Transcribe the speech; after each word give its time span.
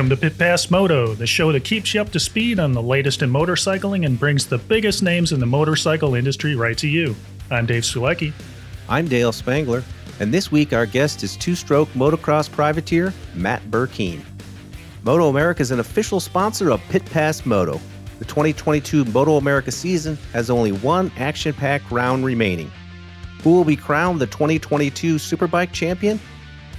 Welcome 0.00 0.16
to 0.16 0.28
Pit 0.30 0.38
Pass 0.38 0.70
Moto, 0.70 1.12
the 1.12 1.26
show 1.26 1.52
that 1.52 1.62
keeps 1.62 1.92
you 1.92 2.00
up 2.00 2.08
to 2.12 2.18
speed 2.18 2.58
on 2.58 2.72
the 2.72 2.80
latest 2.80 3.20
in 3.20 3.30
motorcycling 3.30 4.06
and 4.06 4.18
brings 4.18 4.46
the 4.46 4.56
biggest 4.56 5.02
names 5.02 5.32
in 5.32 5.40
the 5.40 5.44
motorcycle 5.44 6.14
industry 6.14 6.56
right 6.56 6.78
to 6.78 6.88
you. 6.88 7.14
I'm 7.50 7.66
Dave 7.66 7.82
Sulecki. 7.82 8.32
I'm 8.88 9.08
Dale 9.08 9.30
Spangler, 9.30 9.84
and 10.18 10.32
this 10.32 10.50
week 10.50 10.72
our 10.72 10.86
guest 10.86 11.22
is 11.22 11.36
two 11.36 11.54
stroke 11.54 11.90
motocross 11.90 12.50
privateer 12.50 13.12
Matt 13.34 13.62
Burkeen. 13.70 14.22
Moto 15.02 15.28
America 15.28 15.60
is 15.60 15.70
an 15.70 15.80
official 15.80 16.18
sponsor 16.18 16.70
of 16.70 16.80
Pit 16.88 17.04
Pass 17.04 17.44
Moto. 17.44 17.78
The 18.20 18.24
2022 18.24 19.04
Moto 19.04 19.36
America 19.36 19.70
season 19.70 20.16
has 20.32 20.48
only 20.48 20.72
one 20.72 21.12
action 21.18 21.52
packed 21.52 21.90
round 21.90 22.24
remaining. 22.24 22.72
Who 23.42 23.52
will 23.52 23.64
be 23.64 23.76
crowned 23.76 24.18
the 24.18 24.26
2022 24.28 25.16
Superbike 25.16 25.72
champion? 25.72 26.18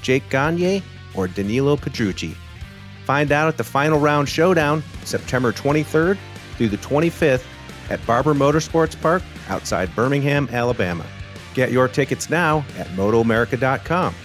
Jake 0.01 0.27
Gagne 0.31 0.81
or 1.13 1.27
Danilo 1.27 1.77
Petrucci? 1.77 2.35
Find 3.05 3.31
out 3.31 3.47
at 3.47 3.57
the 3.57 3.63
final 3.63 3.99
round 3.99 4.29
showdown 4.29 4.83
September 5.03 5.51
23rd 5.51 6.17
through 6.57 6.69
the 6.69 6.77
25th 6.77 7.43
at 7.89 8.05
Barber 8.05 8.33
Motorsports 8.33 8.99
Park 8.99 9.23
outside 9.49 9.93
Birmingham, 9.95 10.47
Alabama. 10.51 11.05
Get 11.53 11.71
your 11.71 11.87
tickets 11.87 12.29
now 12.29 12.65
at 12.77 12.87
MotoAmerica.com 12.89 14.15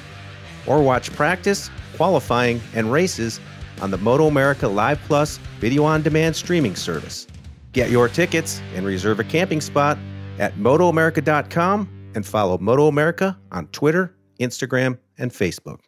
or 0.66 0.82
watch 0.82 1.12
practice, 1.12 1.70
qualifying, 1.96 2.60
and 2.74 2.92
races 2.92 3.40
on 3.80 3.90
the 3.90 3.98
Moto 3.98 4.26
America 4.26 4.68
Live 4.68 5.00
Plus 5.06 5.38
video 5.58 5.84
on 5.84 6.02
demand 6.02 6.36
streaming 6.36 6.76
service. 6.76 7.26
Get 7.72 7.90
your 7.90 8.08
tickets 8.08 8.60
and 8.74 8.86
reserve 8.86 9.20
a 9.20 9.24
camping 9.24 9.60
spot 9.60 9.98
at 10.38 10.54
MotoAmerica.com 10.56 12.10
and 12.14 12.24
follow 12.24 12.58
Moto 12.58 12.88
America 12.88 13.38
on 13.52 13.66
Twitter, 13.68 14.14
Instagram, 14.40 14.98
and 15.18 15.30
Facebook. 15.30 15.80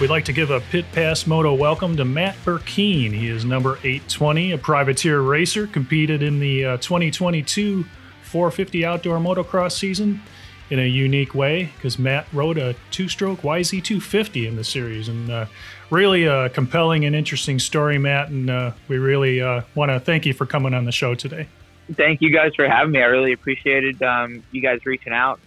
We'd 0.00 0.10
like 0.10 0.26
to 0.26 0.32
give 0.32 0.52
a 0.52 0.60
Pit 0.60 0.84
Pass 0.92 1.26
Moto 1.26 1.52
welcome 1.54 1.96
to 1.96 2.04
Matt 2.04 2.36
Burkeen. 2.44 3.10
He 3.10 3.28
is 3.28 3.44
number 3.44 3.78
820, 3.78 4.52
a 4.52 4.58
privateer 4.58 5.20
racer, 5.20 5.66
competed 5.66 6.22
in 6.22 6.38
the 6.38 6.64
uh, 6.64 6.76
2022 6.76 7.84
450 8.22 8.84
outdoor 8.84 9.18
motocross 9.18 9.72
season 9.72 10.22
in 10.70 10.78
a 10.78 10.86
unique 10.86 11.34
way 11.34 11.72
because 11.74 11.98
Matt 11.98 12.28
rode 12.32 12.58
a 12.58 12.76
two 12.92 13.08
stroke 13.08 13.40
YZ250 13.40 14.46
in 14.46 14.54
the 14.54 14.62
series. 14.62 15.08
And 15.08 15.32
uh, 15.32 15.46
really 15.90 16.26
a 16.26 16.48
compelling 16.48 17.04
and 17.04 17.16
interesting 17.16 17.58
story, 17.58 17.98
Matt. 17.98 18.28
And 18.28 18.48
uh, 18.48 18.72
we 18.86 18.98
really 18.98 19.42
uh, 19.42 19.62
want 19.74 19.90
to 19.90 19.98
thank 19.98 20.26
you 20.26 20.32
for 20.32 20.46
coming 20.46 20.74
on 20.74 20.84
the 20.84 20.92
show 20.92 21.16
today. 21.16 21.48
Thank 21.92 22.22
you 22.22 22.30
guys 22.30 22.54
for 22.54 22.68
having 22.68 22.92
me. 22.92 23.02
I 23.02 23.06
really 23.06 23.32
appreciated 23.32 24.00
um, 24.04 24.44
you 24.52 24.62
guys 24.62 24.86
reaching 24.86 25.12
out. 25.12 25.40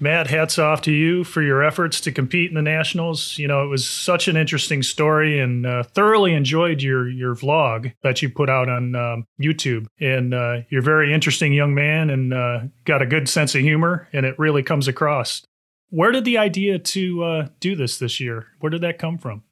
Matt, 0.00 0.28
hats 0.28 0.58
off 0.60 0.82
to 0.82 0.92
you 0.92 1.24
for 1.24 1.42
your 1.42 1.64
efforts 1.64 2.00
to 2.02 2.12
compete 2.12 2.50
in 2.50 2.54
the 2.54 2.62
nationals. 2.62 3.36
You 3.36 3.48
know, 3.48 3.64
it 3.64 3.66
was 3.66 3.88
such 3.88 4.28
an 4.28 4.36
interesting 4.36 4.82
story, 4.82 5.40
and 5.40 5.66
uh, 5.66 5.82
thoroughly 5.82 6.34
enjoyed 6.34 6.82
your 6.82 7.08
your 7.08 7.34
vlog 7.34 7.92
that 8.02 8.22
you 8.22 8.30
put 8.30 8.48
out 8.48 8.68
on 8.68 8.94
um, 8.94 9.26
YouTube. 9.40 9.86
And 10.00 10.32
uh, 10.32 10.58
you're 10.68 10.82
a 10.82 10.84
very 10.84 11.12
interesting 11.12 11.52
young 11.52 11.74
man, 11.74 12.10
and 12.10 12.32
uh, 12.32 12.60
got 12.84 13.02
a 13.02 13.06
good 13.06 13.28
sense 13.28 13.56
of 13.56 13.62
humor, 13.62 14.08
and 14.12 14.24
it 14.24 14.38
really 14.38 14.62
comes 14.62 14.86
across. 14.86 15.42
Where 15.90 16.12
did 16.12 16.24
the 16.24 16.38
idea 16.38 16.78
to 16.78 17.24
uh, 17.24 17.48
do 17.58 17.74
this 17.74 17.98
this 17.98 18.20
year? 18.20 18.46
Where 18.60 18.70
did 18.70 18.82
that 18.82 18.98
come 18.98 19.18
from? 19.18 19.42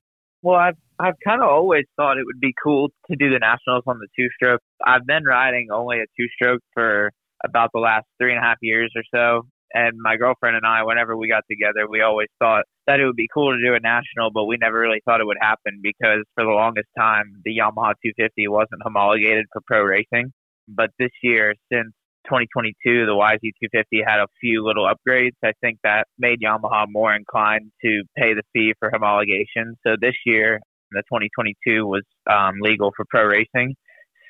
Well, 0.43 0.57
I've 0.57 0.77
I've 1.01 1.17
kind 1.25 1.43
of 1.43 1.49
always 1.49 1.87
thought 1.97 2.19
it 2.19 2.25
would 2.25 2.41
be 2.41 2.55
cool 2.63 2.91
to 3.11 3.17
do 3.17 3.31
the 3.31 3.41
nationals 3.41 3.83
on 3.89 3.99
the 3.99 4.07
two 4.17 4.29
stroke. 4.37 4.61
I've 4.85 5.07
been 5.07 5.25
riding 5.25 5.69
only 5.73 5.97
a 5.97 6.07
two 6.17 6.29
stroke 6.37 6.63
for 6.73 7.11
about 7.45 7.71
the 7.75 7.81
last 7.81 8.07
three 8.21 8.31
and 8.31 8.39
a 8.39 8.43
half 8.43 8.59
years 8.63 8.93
or 8.95 9.03
so 9.13 9.49
and 9.75 9.99
my 10.01 10.17
girlfriend 10.17 10.57
and 10.57 10.67
I, 10.67 10.85
whenever 10.85 11.17
we 11.17 11.29
got 11.29 11.45
together, 11.51 11.89
we 11.89 12.01
always 12.01 12.29
thought 12.39 12.65
that 12.87 13.01
it 13.01 13.07
would 13.07 13.17
be 13.17 13.29
cool 13.33 13.53
to 13.53 13.65
do 13.65 13.75
a 13.75 13.81
national, 13.81 14.31
but 14.33 14.45
we 14.45 14.57
never 14.61 14.79
really 14.79 15.01
thought 15.05 15.21
it 15.21 15.27
would 15.27 15.39
happen 15.41 15.81
because 15.83 16.25
for 16.35 16.45
the 16.45 16.51
longest 16.51 16.89
time, 16.97 17.25
the 17.45 17.59
Yamaha 17.59 17.95
250 18.03 18.49
wasn't 18.49 18.83
homologated 18.83 19.47
for 19.53 19.61
pro 19.67 19.83
racing. 19.83 20.33
But 20.69 20.91
this 20.99 21.11
year, 21.23 21.55
since 21.73 21.93
2022, 22.27 23.07
the 23.07 23.13
YZ250 23.13 24.03
had 24.07 24.21
a 24.21 24.27
few 24.41 24.65
little 24.65 24.89
upgrades. 24.89 25.37
I 25.45 25.53
think 25.61 25.79
that 25.85 26.07
made 26.19 26.41
Yamaha 26.41 26.87
more 26.89 27.15
inclined 27.15 27.71
to 27.83 28.03
pay 28.17 28.35
the 28.35 28.43
fee 28.53 28.75
for 28.79 28.91
homologation. 28.91 29.75
So 29.87 29.97
this 30.01 30.15
year, 30.25 30.61
the 30.91 31.03
2022 31.03 31.87
was 31.87 32.03
um, 32.31 32.55
legal 32.61 32.93
for 32.97 33.05
pro 33.09 33.25
racing. 33.25 33.75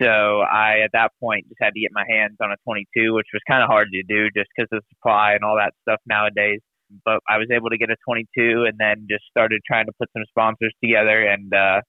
So 0.00 0.40
I, 0.40 0.80
at 0.84 0.90
that 0.92 1.12
point, 1.20 1.48
just 1.48 1.58
had 1.60 1.74
to 1.74 1.80
get 1.80 1.90
my 1.92 2.04
hands 2.08 2.36
on 2.40 2.50
a 2.52 2.56
22, 2.64 3.14
which 3.14 3.26
was 3.32 3.42
kind 3.48 3.62
of 3.62 3.68
hard 3.68 3.88
to 3.92 4.02
do 4.02 4.28
just 4.36 4.48
because 4.56 4.68
of 4.72 4.82
supply 4.94 5.32
and 5.34 5.44
all 5.44 5.56
that 5.56 5.74
stuff 5.82 6.00
nowadays. 6.06 6.60
But 7.04 7.20
I 7.28 7.38
was 7.38 7.48
able 7.50 7.70
to 7.70 7.78
get 7.78 7.90
a 7.90 7.96
22 8.04 8.64
and 8.68 8.78
then 8.78 9.06
just 9.10 9.24
started 9.30 9.60
trying 9.66 9.86
to 9.86 9.92
put 9.98 10.08
some 10.12 10.24
sponsors 10.28 10.72
together 10.82 11.26
and 11.26 11.52
uh, 11.52 11.80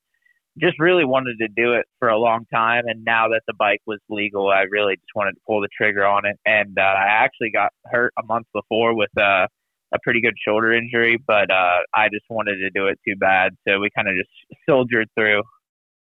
just 0.59 0.79
really 0.79 1.05
wanted 1.05 1.37
to 1.39 1.47
do 1.47 1.73
it 1.73 1.85
for 1.99 2.09
a 2.09 2.17
long 2.17 2.45
time. 2.53 2.83
And 2.87 3.03
now 3.03 3.27
that 3.29 3.41
the 3.47 3.53
bike 3.53 3.81
was 3.85 3.99
legal, 4.09 4.49
I 4.49 4.61
really 4.69 4.95
just 4.95 5.13
wanted 5.15 5.33
to 5.33 5.41
pull 5.45 5.61
the 5.61 5.69
trigger 5.75 6.05
on 6.05 6.25
it. 6.25 6.37
And 6.45 6.77
uh, 6.79 6.81
I 6.81 7.05
actually 7.23 7.51
got 7.51 7.71
hurt 7.85 8.13
a 8.19 8.25
month 8.25 8.47
before 8.53 8.95
with 8.95 9.15
uh, 9.17 9.47
a 9.93 9.99
pretty 10.03 10.21
good 10.21 10.35
shoulder 10.45 10.73
injury, 10.73 11.17
but 11.25 11.49
uh, 11.51 11.79
I 11.93 12.09
just 12.09 12.25
wanted 12.29 12.55
to 12.57 12.69
do 12.71 12.87
it 12.87 12.99
too 13.07 13.15
bad. 13.15 13.53
So 13.67 13.79
we 13.79 13.89
kind 13.95 14.07
of 14.07 14.15
just 14.15 14.29
soldiered 14.67 15.09
through. 15.15 15.43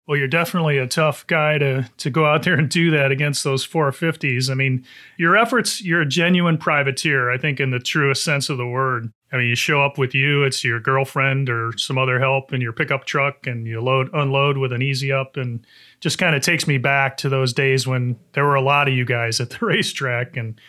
Well, 0.07 0.19
you're 0.19 0.27
definitely 0.27 0.79
a 0.79 0.89
tough 0.89 1.25
guy 1.29 1.59
to 1.59 1.89
to 1.99 2.11
go 2.11 2.27
out 2.27 2.43
there 2.43 2.55
and 2.55 2.69
do 2.69 2.91
that 2.91 3.13
against 3.13 3.45
those 3.45 3.67
450s. 3.67 4.51
I 4.51 4.55
mean, 4.55 4.85
your 5.17 5.37
efforts, 5.37 5.81
you're 5.81 6.01
a 6.01 6.07
genuine 6.07 6.59
privateer, 6.59 7.31
I 7.31 7.39
think 7.39 7.61
in 7.61 7.71
the 7.71 7.79
truest 7.79 8.25
sense 8.25 8.49
of 8.49 8.59
the 8.59 8.67
word. 8.67 9.13
I 9.33 9.37
mean, 9.37 9.47
you 9.47 9.55
show 9.55 9.83
up 9.83 9.99
with 9.99 10.13
you, 10.13 10.43
it's 10.43 10.65
your 10.65 10.81
girlfriend 10.81 11.49
or 11.49 11.73
some 11.79 11.99
other 11.99 12.19
help 12.19 12.53
in 12.53 12.61
your 12.61 12.73
pickup 12.73 13.05
truck 13.05 13.47
and 13.47 13.67
you 13.67 13.81
load 13.81 14.11
unload 14.13 14.59
with 14.59 14.73
an 14.73 14.83
easy 14.83 15.13
up 15.13 15.37
and 15.37 15.65
just 16.01 16.19
kind 16.19 16.35
of 16.35 16.43
takes 16.43 16.67
me 16.67 16.79
back 16.79 17.17
to 17.19 17.29
those 17.29 17.53
days 17.53 17.87
when 17.87 18.19
there 18.33 18.45
were 18.45 18.57
a 18.57 18.61
lot 18.61 18.89
of 18.89 18.95
you 18.95 19.05
guys 19.05 19.41
at 19.41 19.51
the 19.51 19.59
racetrack 19.65 20.37
and 20.37 20.61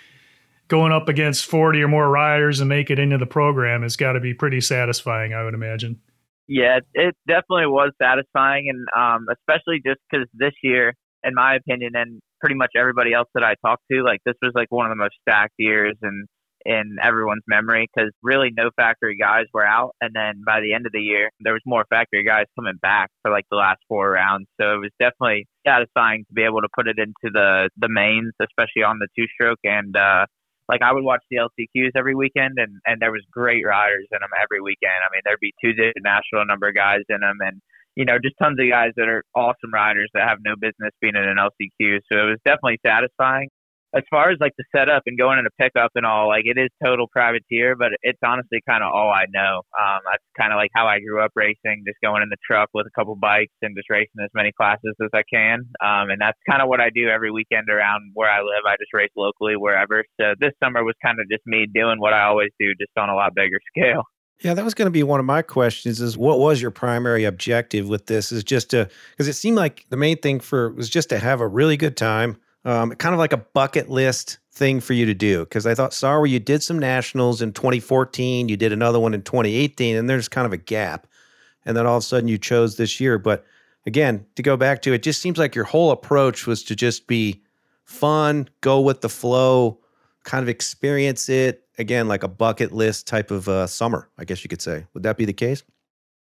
going 0.68 0.92
up 0.92 1.10
against 1.10 1.46
40 1.46 1.82
or 1.82 1.88
more 1.88 2.10
riders 2.10 2.60
and 2.60 2.70
make 2.70 2.92
it 2.92 3.00
into 3.00 3.18
the 3.18 3.26
program 3.26 3.82
has 3.82 3.96
got 3.96 4.14
to 4.14 4.20
be 4.20 4.34
pretty 4.34 4.62
satisfying, 4.62 5.34
I 5.34 5.44
would 5.44 5.56
imagine. 5.56 6.00
Yeah, 6.48 6.80
it 6.94 7.16
definitely 7.28 7.68
was 7.68 7.92
satisfying, 8.02 8.68
and 8.70 8.86
um, 8.96 9.26
especially 9.32 9.82
just 9.86 10.00
because 10.12 10.28
this 10.34 10.54
year, 10.62 10.94
in 11.24 11.34
my 11.34 11.56
opinion, 11.56 11.92
and 11.96 12.20
pretty 12.42 12.56
much 12.56 12.72
everybody 12.78 13.14
else 13.14 13.30
that 13.34 13.44
I 13.44 13.56
talked 13.66 13.84
to, 13.92 14.04
like 14.04 14.20
this 14.26 14.36
was 14.42 14.52
like 14.54 14.68
one 14.70 14.86
of 14.86 14.92
the 14.92 15.02
most 15.02 15.16
stacked 15.22 15.54
years 15.58 15.96
and 16.02 16.28
in 16.66 16.96
everyone's 17.02 17.44
memory 17.48 17.90
because 17.94 18.12
really 18.24 18.50
no 18.56 18.70
factory 18.78 19.16
guys 19.18 19.46
were 19.54 19.66
out, 19.66 19.92
and 20.02 20.12
then 20.14 20.42
by 20.46 20.60
the 20.60 20.74
end 20.74 20.86
of 20.86 20.92
the 20.92 21.00
year, 21.02 21.30
there 21.40 21.54
was 21.54 21.62
more 21.66 21.86
factory 21.90 22.26
guys 22.26 22.46
coming 22.60 22.78
back 22.82 23.10
for 23.22 23.32
like 23.32 23.46
the 23.50 23.58
last 23.58 23.80
four 23.88 24.12
rounds. 24.12 24.48
So 24.60 24.74
it 24.74 24.80
was 24.80 24.92
definitely 25.00 25.46
satisfying 25.66 26.26
to 26.28 26.34
be 26.34 26.44
able 26.44 26.62
to 26.62 26.70
put 26.76 26.88
it 26.90 26.98
into 27.00 27.32
the 27.34 27.70
the 27.78 27.88
mains, 27.90 28.34
especially 28.42 28.84
on 28.84 29.00
the 29.00 29.08
two 29.18 29.28
stroke, 29.34 29.60
and 29.64 29.96
uh, 29.96 30.26
like 30.70 30.82
I 30.82 30.94
would 30.94 31.04
watch 31.04 31.24
the 31.30 31.38
LCQs 31.38 31.92
every 31.96 32.16
weekend, 32.16 32.56
and 32.58 32.80
and 32.86 33.02
there 33.02 33.12
was 33.12 33.24
great 33.32 33.66
riders 33.66 34.08
in 34.12 34.20
them 34.20 34.30
every 34.42 34.62
weekend. 34.62 34.96
I 35.04 35.10
mean, 35.12 35.22
there'd 35.26 35.40
be 35.40 35.54
two 35.64 35.74
digit 35.74 35.96
national 36.04 36.46
number 36.46 36.72
guys 36.72 37.02
in 37.10 37.22
them, 37.22 37.38
and 37.42 37.62
you 37.96 38.06
know, 38.06 38.18
just 38.24 38.36
tons 38.42 38.60
of 38.60 38.70
guys 38.70 38.92
that 38.98 39.08
are 39.08 39.24
awesome 39.36 39.74
riders 39.74 40.10
that 40.14 40.28
have 40.28 40.40
no 40.44 40.56
business 40.56 40.92
being 41.00 41.16
in 41.16 41.24
an 41.24 41.38
LCQ. 41.38 42.00
So 42.12 42.18
it 42.18 42.30
was 42.30 42.40
definitely 42.46 42.80
satisfying 42.86 43.50
as 43.96 44.04
far 44.10 44.32
as 44.32 44.38
like 44.42 44.54
the 44.58 44.64
setup 44.76 45.04
and 45.06 45.18
going 45.18 45.38
in 45.38 45.46
a 45.46 45.54
pickup 45.62 45.92
and 45.96 46.06
all, 46.06 46.28
like 46.28 46.44
it 46.46 46.58
is 46.58 46.70
total 46.84 47.08
privateer, 47.08 47.76
but 47.76 47.90
it's 48.02 48.20
honestly 48.26 48.60
kind 48.68 48.84
of 48.84 48.92
all 48.92 49.10
I 49.10 49.26
know. 49.30 49.62
Um, 49.78 50.02
that's 50.06 50.24
kind 50.38 50.52
of 50.52 50.58
like 50.58 50.72
how 50.76 50.88
I 50.88 51.00
grew 51.00 51.24
up 51.24 51.32
racing, 51.36 51.84
just 51.86 52.02
going 52.04 52.24
in 52.24 52.30
the 52.30 52.42
truck 52.46 52.70
with 52.74 52.88
a 52.88 52.94
couple 52.98 53.16
bikes 53.16 53.54
and 53.62 53.76
just 53.76 53.90
racing 53.90 54.24
as 54.24 54.32
many 54.34 54.52
classes 54.52 54.96
as 55.02 55.10
I 55.14 55.22
can. 55.32 55.70
Um, 55.82 56.10
and 56.10 56.20
that's 56.20 56.38
kind 56.50 56.62
of 56.62 56.70
what 56.70 56.82
I 56.82 56.90
do 56.90 57.08
every 57.08 57.32
weekend 57.32 57.70
around 57.70 58.12
where 58.14 58.30
I 58.30 58.40
live. 58.40 58.66
I 58.66 58.76
just 58.82 58.94
race 58.94 59.14
locally 59.16 59.56
wherever. 59.56 60.04
So 60.20 60.34
this 60.40 60.54
summer 60.64 60.84
was 60.84 60.96
kind 61.04 61.20
of 61.20 61.30
just 61.30 61.46
me 61.46 61.68
doing 61.72 62.00
what 62.00 62.14
I 62.14 62.26
always 62.26 62.52
do, 62.60 62.74
just 62.80 62.92
on 62.98 63.10
a 63.10 63.16
lot 63.16 63.36
bigger 63.36 63.60
scale. 63.78 64.04
Yeah, 64.42 64.56
that 64.56 64.66
was 64.66 64.74
going 64.74 64.88
to 64.88 64.92
be 64.92 65.04
one 65.04 65.20
of 65.20 65.26
my 65.26 65.42
questions 65.42 66.02
is 66.02 66.18
what 66.18 66.40
was 66.40 66.62
your 66.62 66.72
primary 66.72 67.24
objective 67.24 67.88
with 67.88 68.08
this 68.08 68.32
is 68.32 68.44
just 68.44 68.72
to 68.72 68.90
because 69.12 69.28
it 69.28 69.34
seemed 69.34 69.56
like 69.56 69.86
the 69.90 69.96
main 69.96 70.18
thing 70.18 70.40
for 70.40 70.72
was 70.72 70.90
just 70.90 71.10
to 71.10 71.20
have 71.20 71.40
a 71.40 71.48
really 71.48 71.78
good 71.78 71.96
time 71.96 72.38
um, 72.66 72.92
kind 72.92 73.14
of 73.14 73.20
like 73.20 73.34
a 73.34 73.38
bucket 73.38 73.90
list 73.90 74.40
thing 74.52 74.80
for 74.80 74.94
you 74.94 75.06
to 75.06 75.14
do 75.14 75.40
because 75.40 75.66
I 75.66 75.74
thought 75.74 75.94
sorry 75.94 76.30
you 76.30 76.40
did 76.40 76.64
some 76.64 76.80
nationals 76.80 77.42
in 77.42 77.54
2014, 77.54 78.50
you 78.50 78.58
did 78.58 78.72
another 78.72 79.00
one 79.00 79.14
in 79.14 79.22
2018, 79.22 79.96
and 79.96 80.10
there's 80.10 80.30
kind 80.30 80.46
of 80.46 80.54
a 80.54 80.58
gap, 80.58 81.08
and 81.66 81.76
then 81.76 81.86
all 81.86 81.98
of 81.98 82.04
a 82.04 82.06
sudden 82.06 82.28
you 82.28 82.38
chose 82.38 82.78
this 82.78 83.00
year. 83.00 83.18
But 83.18 83.46
again, 83.86 84.26
to 84.36 84.44
go 84.44 84.56
back 84.58 84.82
to 84.84 84.94
it, 84.94 85.04
just 85.04 85.22
seems 85.22 85.38
like 85.38 85.56
your 85.56 85.66
whole 85.66 85.92
approach 85.92 86.48
was 86.48 86.64
to 86.64 86.76
just 86.76 87.08
be 87.08 87.44
fun, 87.84 88.48
go 88.62 88.80
with 88.80 89.02
the 89.02 89.10
flow, 89.10 89.80
kind 90.24 90.42
of 90.42 90.50
experience 90.50 91.28
it 91.30 91.64
again 91.78 92.08
like 92.08 92.24
a 92.24 92.28
bucket 92.28 92.72
list 92.72 93.08
type 93.08 93.32
of 93.32 93.48
uh, 93.48 93.68
summer, 93.68 94.10
I 94.18 94.26
guess 94.26 94.44
you 94.44 94.48
could 94.48 94.62
say. 94.62 94.86
Would 94.94 95.04
that 95.04 95.18
be 95.18 95.26
the 95.26 95.34
case? 95.34 95.64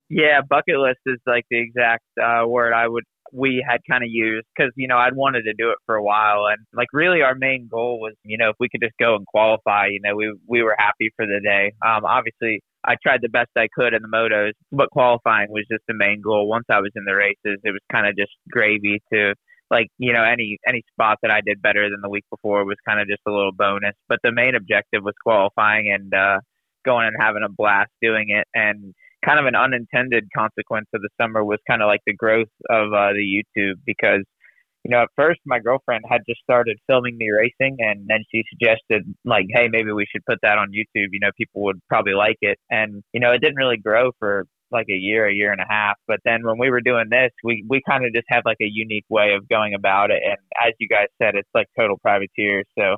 Yeah, 0.09 0.41
bucket 0.47 0.77
list 0.77 0.99
is 1.05 1.19
like 1.27 1.45
the 1.49 1.59
exact 1.61 2.03
uh, 2.21 2.47
word 2.47 2.73
I 2.73 2.87
would 2.87 3.03
we 3.31 3.63
had 3.67 3.79
kind 3.89 4.03
of 4.03 4.09
used 4.11 4.47
because 4.55 4.71
you 4.75 4.87
know 4.87 4.97
I'd 4.97 5.15
wanted 5.15 5.43
to 5.43 5.53
do 5.53 5.71
it 5.71 5.77
for 5.85 5.95
a 5.95 6.03
while, 6.03 6.45
and 6.47 6.59
like 6.73 6.87
really 6.93 7.21
our 7.21 7.35
main 7.35 7.67
goal 7.71 7.99
was 7.99 8.13
you 8.23 8.37
know 8.37 8.49
if 8.49 8.55
we 8.59 8.69
could 8.69 8.81
just 8.81 8.97
go 8.99 9.15
and 9.15 9.25
qualify, 9.27 9.87
you 9.87 9.99
know 10.01 10.15
we 10.15 10.35
we 10.47 10.63
were 10.63 10.75
happy 10.77 11.09
for 11.15 11.25
the 11.25 11.39
day. 11.43 11.73
Um, 11.85 12.05
obviously 12.05 12.61
I 12.85 12.95
tried 13.01 13.21
the 13.21 13.29
best 13.29 13.49
I 13.57 13.67
could 13.73 13.93
in 13.93 14.01
the 14.01 14.07
motos, 14.07 14.53
but 14.71 14.89
qualifying 14.91 15.47
was 15.49 15.65
just 15.69 15.83
the 15.87 15.93
main 15.93 16.21
goal. 16.21 16.47
Once 16.47 16.65
I 16.69 16.79
was 16.79 16.91
in 16.95 17.03
the 17.05 17.15
races, 17.15 17.59
it 17.63 17.71
was 17.71 17.81
kind 17.91 18.07
of 18.07 18.15
just 18.15 18.31
gravy 18.49 19.01
to 19.13 19.33
like 19.69 19.87
you 19.97 20.13
know 20.13 20.23
any 20.23 20.57
any 20.67 20.83
spot 20.91 21.17
that 21.21 21.31
I 21.31 21.41
did 21.45 21.61
better 21.61 21.89
than 21.89 22.01
the 22.01 22.09
week 22.09 22.25
before 22.29 22.65
was 22.65 22.77
kind 22.87 22.99
of 22.99 23.07
just 23.07 23.21
a 23.27 23.31
little 23.31 23.51
bonus. 23.51 23.95
But 24.07 24.19
the 24.23 24.31
main 24.31 24.55
objective 24.55 25.03
was 25.03 25.13
qualifying 25.23 25.91
and 25.93 26.13
uh, 26.13 26.39
going 26.85 27.07
and 27.07 27.15
having 27.19 27.43
a 27.43 27.49
blast 27.49 27.91
doing 28.01 28.29
it. 28.29 28.47
And 28.53 28.93
kind 29.25 29.39
of 29.39 29.45
an 29.45 29.55
unintended 29.55 30.27
consequence 30.35 30.87
of 30.93 31.01
the 31.01 31.09
summer 31.19 31.43
was 31.43 31.59
kind 31.67 31.81
of 31.81 31.87
like 31.87 32.01
the 32.05 32.13
growth 32.13 32.47
of 32.69 32.93
uh, 32.93 33.13
the 33.13 33.43
YouTube 33.43 33.75
because 33.85 34.23
you 34.83 34.91
know 34.91 35.03
at 35.03 35.09
first 35.15 35.39
my 35.45 35.59
girlfriend 35.59 36.03
had 36.09 36.21
just 36.27 36.41
started 36.41 36.77
filming 36.87 37.17
me 37.17 37.29
racing 37.29 37.77
and 37.79 38.07
then 38.07 38.23
she 38.31 38.43
suggested 38.49 39.03
like 39.25 39.45
hey 39.49 39.67
maybe 39.69 39.91
we 39.91 40.05
should 40.09 40.23
put 40.25 40.39
that 40.41 40.57
on 40.57 40.69
YouTube 40.69 41.09
you 41.11 41.19
know 41.19 41.31
people 41.37 41.63
would 41.63 41.81
probably 41.89 42.13
like 42.13 42.37
it 42.41 42.57
and 42.69 43.03
you 43.11 43.19
know 43.19 43.31
it 43.31 43.41
didn't 43.41 43.57
really 43.57 43.77
grow 43.77 44.11
for 44.19 44.45
like 44.71 44.87
a 44.89 44.95
year, 44.95 45.27
a 45.27 45.33
year 45.33 45.51
and 45.51 45.61
a 45.61 45.65
half. 45.67 45.95
But 46.07 46.19
then 46.25 46.45
when 46.45 46.57
we 46.57 46.69
were 46.69 46.81
doing 46.81 47.05
this, 47.09 47.31
we 47.43 47.65
we 47.67 47.81
kind 47.87 48.05
of 48.05 48.13
just 48.13 48.25
had 48.29 48.41
like 48.45 48.57
a 48.61 48.69
unique 48.69 49.05
way 49.09 49.33
of 49.33 49.47
going 49.49 49.73
about 49.73 50.11
it. 50.11 50.21
And 50.23 50.37
as 50.65 50.73
you 50.79 50.87
guys 50.87 51.07
said, 51.21 51.35
it's 51.35 51.49
like 51.53 51.67
total 51.77 51.97
privateer. 51.97 52.63
So 52.77 52.97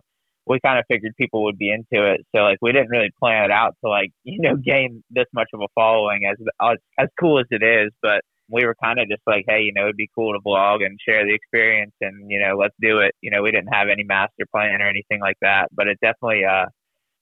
we 0.52 0.60
kind 0.60 0.78
of 0.78 0.86
figured 0.88 1.16
people 1.18 1.44
would 1.46 1.58
be 1.58 1.72
into 1.72 2.06
it. 2.06 2.22
So 2.36 2.42
like 2.42 2.58
we 2.62 2.72
didn't 2.72 2.90
really 2.90 3.12
plan 3.20 3.46
it 3.46 3.52
out 3.52 3.76
to 3.84 3.90
like 3.90 4.12
you 4.24 4.40
know 4.42 4.56
gain 4.56 5.04
this 5.10 5.28
much 5.34 5.50
of 5.54 5.62
a 5.62 5.68
following 5.76 6.26
as 6.30 6.38
as, 6.62 6.78
as 7.00 7.10
cool 7.20 7.40
as 7.40 7.48
it 7.50 7.64
is, 7.64 7.92
but. 8.02 8.22
We 8.54 8.66
were 8.66 8.76
kind 8.84 9.00
of 9.00 9.08
just 9.08 9.22
like, 9.26 9.46
hey, 9.48 9.62
you 9.62 9.72
know, 9.74 9.84
it'd 9.84 9.96
be 9.96 10.10
cool 10.14 10.34
to 10.34 10.40
vlog 10.42 10.86
and 10.86 11.00
share 11.08 11.24
the 11.26 11.34
experience, 11.34 11.94
and 12.02 12.30
you 12.30 12.38
know, 12.38 12.58
let's 12.58 12.76
do 12.82 13.00
it. 13.00 13.16
You 13.22 13.32
know, 13.32 13.42
we 13.42 13.50
didn't 13.50 13.74
have 13.74 13.88
any 13.88 14.04
master 14.04 14.44
plan 14.54 14.82
or 14.82 14.90
anything 14.90 15.22
like 15.22 15.38
that, 15.42 15.70
but 15.74 15.88
it 15.88 15.98
definitely, 16.02 16.44
uh, 16.44 16.66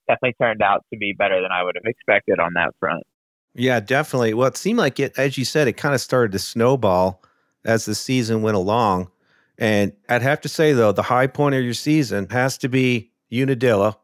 definitely 0.08 0.34
turned 0.42 0.64
out 0.64 0.84
to 0.92 0.98
be 0.98 1.14
better 1.14 1.40
than 1.40 1.52
I 1.52 1.62
would 1.62 1.76
have 1.76 1.86
expected 1.86 2.40
on 2.40 2.54
that 2.56 2.72
front. 2.80 3.04
Yeah, 3.54 3.80
definitely. 3.80 4.34
Well, 4.34 4.48
it 4.48 4.58
seemed 4.58 4.80
like 4.80 5.00
it, 5.00 5.14
as 5.20 5.38
you 5.38 5.46
said, 5.46 5.68
it 5.68 5.74
kind 5.74 5.94
of 5.94 6.02
started 6.02 6.32
to 6.32 6.40
snowball 6.40 7.22
as 7.66 7.86
the 7.86 7.94
season 7.94 8.42
went 8.42 8.58
along. 8.58 9.12
And 9.58 9.94
I'd 10.08 10.22
have 10.22 10.42
to 10.42 10.50
say, 10.50 10.72
though, 10.72 10.92
the 10.92 11.04
high 11.04 11.28
point 11.28 11.56
of 11.56 11.64
your 11.64 11.74
season 11.74 12.28
has 12.30 12.58
to 12.60 12.70
be 12.70 13.09
Unadilla, 13.32 13.98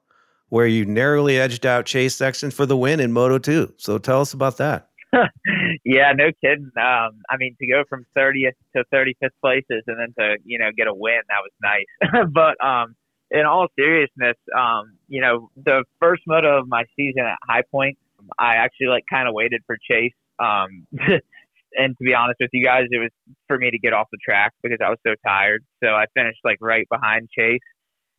where 0.49 0.67
you 0.67 0.85
narrowly 0.85 1.39
edged 1.39 1.65
out 1.65 1.85
Chase 1.85 2.15
Sexton 2.15 2.51
for 2.51 2.65
the 2.65 2.77
win 2.77 2.99
in 2.99 3.11
Moto 3.11 3.37
2. 3.37 3.73
So 3.77 3.97
tell 3.97 4.21
us 4.21 4.33
about 4.33 4.57
that. 4.57 4.89
yeah, 5.85 6.11
no 6.13 6.31
kidding. 6.41 6.71
Um, 6.77 7.21
I 7.29 7.37
mean, 7.37 7.55
to 7.59 7.67
go 7.67 7.83
from 7.89 8.05
30th 8.17 8.53
to 8.75 8.83
35th 8.93 9.29
places 9.41 9.83
and 9.87 9.99
then 9.99 10.13
to, 10.19 10.37
you 10.43 10.59
know, 10.59 10.69
get 10.75 10.87
a 10.87 10.93
win, 10.93 11.19
that 11.29 11.41
was 11.41 11.51
nice. 11.61 12.25
but 12.31 12.63
um, 12.65 12.95
in 13.31 13.45
all 13.45 13.67
seriousness, 13.77 14.37
um, 14.57 14.97
you 15.07 15.21
know, 15.21 15.49
the 15.55 15.83
first 15.99 16.23
moto 16.27 16.59
of 16.59 16.67
my 16.67 16.83
season 16.95 17.23
at 17.23 17.37
High 17.43 17.63
Point, 17.71 17.97
I 18.39 18.55
actually 18.55 18.87
like 18.87 19.03
kind 19.09 19.27
of 19.27 19.33
waited 19.33 19.61
for 19.65 19.77
Chase. 19.89 20.13
Um, 20.39 20.87
and 21.77 21.97
to 21.97 22.03
be 22.03 22.13
honest 22.13 22.37
with 22.39 22.49
you 22.53 22.63
guys, 22.63 22.85
it 22.91 22.97
was 22.97 23.11
for 23.47 23.57
me 23.57 23.71
to 23.71 23.79
get 23.79 23.93
off 23.93 24.07
the 24.11 24.17
track 24.23 24.53
because 24.63 24.79
I 24.83 24.89
was 24.89 24.99
so 25.05 25.15
tired. 25.25 25.63
So 25.83 25.89
I 25.89 26.05
finished 26.13 26.39
like 26.43 26.57
right 26.61 26.87
behind 26.89 27.29
Chase. 27.37 27.59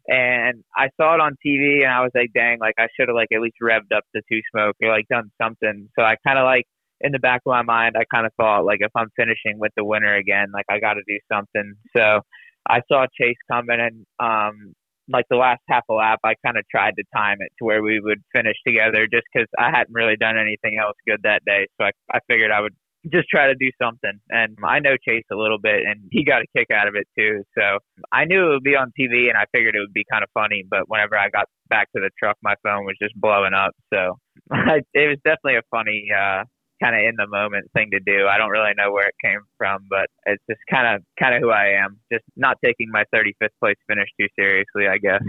And 0.08 0.62
I 0.76 0.88
saw 1.00 1.14
it 1.14 1.20
on 1.20 1.37
TV 1.44 1.82
and 1.82 1.93
I 1.93 2.00
was 2.03 2.12
like, 2.14 2.31
dang, 2.35 2.58
like 2.61 2.75
I 2.79 2.87
should 2.94 3.08
have 3.08 3.17
like 3.17 3.29
at 3.35 3.41
least 3.41 3.56
revved 3.62 3.94
up 3.94 4.05
the 4.14 4.23
two 4.31 4.41
smoke 4.53 4.76
or 4.82 4.91
like 4.91 5.06
done 5.08 5.31
something. 5.43 5.88
So 5.99 6.05
I 6.05 6.17
kind 6.26 6.38
of 6.38 6.44
like 6.44 6.64
in 7.00 7.12
the 7.12 7.19
back 7.19 7.43
of 7.44 7.50
my 7.50 7.62
mind, 7.62 7.97
I 7.99 8.05
kind 8.12 8.26
of 8.26 8.32
thought 8.37 8.64
like 8.64 8.79
if 8.81 8.93
I'm 8.94 9.08
finishing 9.17 9.58
with 9.58 9.73
the 9.76 9.85
winner 9.85 10.14
again, 10.14 10.49
like 10.53 10.67
I 10.70 10.79
got 10.79 10.94
to 10.94 11.03
do 11.06 11.19
something. 11.31 11.75
So 11.97 12.20
I 12.69 12.81
saw 12.91 13.06
Chase 13.19 13.37
coming 13.50 13.81
and 13.81 14.06
um 14.20 14.75
like 15.08 15.26
the 15.31 15.37
last 15.37 15.61
half 15.69 15.85
a 15.88 15.94
lap, 15.94 16.19
I 16.25 16.35
kind 16.44 16.58
of 16.58 16.64
tried 16.69 16.94
to 16.97 17.05
time 17.14 17.37
it 17.41 17.53
to 17.58 17.64
where 17.64 17.82
we 17.82 18.00
would 18.00 18.23
finish 18.35 18.56
together 18.67 19.06
just 19.06 19.23
because 19.32 19.47
I 19.58 19.70
hadn't 19.70 19.94
really 19.94 20.17
done 20.17 20.37
anything 20.37 20.79
else 20.81 20.97
good 21.06 21.20
that 21.23 21.44
day. 21.47 21.69
So 21.81 21.87
I, 21.87 21.91
I 22.12 22.19
figured 22.29 22.50
I 22.50 22.61
would 22.61 22.75
just 23.12 23.29
try 23.29 23.47
to 23.47 23.55
do 23.55 23.70
something. 23.81 24.12
And 24.31 24.56
I 24.64 24.79
know 24.81 24.97
Chase 25.06 25.25
a 25.31 25.37
little 25.37 25.58
bit, 25.58 25.82
and 25.87 26.00
he 26.11 26.25
got 26.25 26.43
a 26.43 26.47
kick 26.56 26.70
out 26.70 26.88
of 26.88 26.94
it 26.94 27.06
too. 27.19 27.43
So 27.56 27.79
I 28.12 28.25
knew 28.25 28.47
it 28.47 28.49
would 28.49 28.62
be 28.62 28.76
on 28.76 28.93
TV, 28.99 29.29
and 29.29 29.37
I 29.37 29.44
figured 29.53 29.75
it 29.75 29.81
would 29.81 29.94
be 29.94 30.05
kind 30.11 30.23
of 30.23 30.31
funny. 30.35 30.64
But 30.69 30.88
whenever 30.88 31.17
I 31.17 31.29
got 31.31 31.47
back 31.69 31.91
to 31.93 32.00
the 32.00 32.11
truck, 32.19 32.37
my 32.43 32.55
phone 32.62 32.85
was 32.85 32.97
just 33.00 33.14
blowing 33.20 33.55
up. 33.55 33.73
So 33.93 34.19
it 34.94 35.08
was 35.08 35.19
definitely 35.25 35.56
a 35.56 35.67
funny 35.70 36.08
uh, 36.12 36.44
kind 36.82 36.94
of 36.94 37.03
in 37.08 37.14
the 37.17 37.26
moment 37.26 37.70
thing 37.75 37.91
to 37.93 38.00
do. 38.00 38.26
I 38.26 38.38
don't 38.38 38.50
really 38.50 38.73
know 38.76 38.93
where 38.93 39.08
it 39.08 39.14
came 39.23 39.41
from, 39.56 39.87
but 39.88 40.06
it's 40.26 40.43
just 40.49 40.61
kind 40.70 40.97
of 40.97 41.03
kind 41.19 41.35
of 41.35 41.43
who 41.43 41.50
I 41.50 41.82
am. 41.82 41.99
Just 42.12 42.25
not 42.37 42.56
taking 42.64 42.88
my 42.91 43.05
35th 43.14 43.56
place 43.61 43.76
finish 43.88 44.08
too 44.19 44.29
seriously, 44.38 44.88
I 44.88 44.99
guess. 44.99 45.23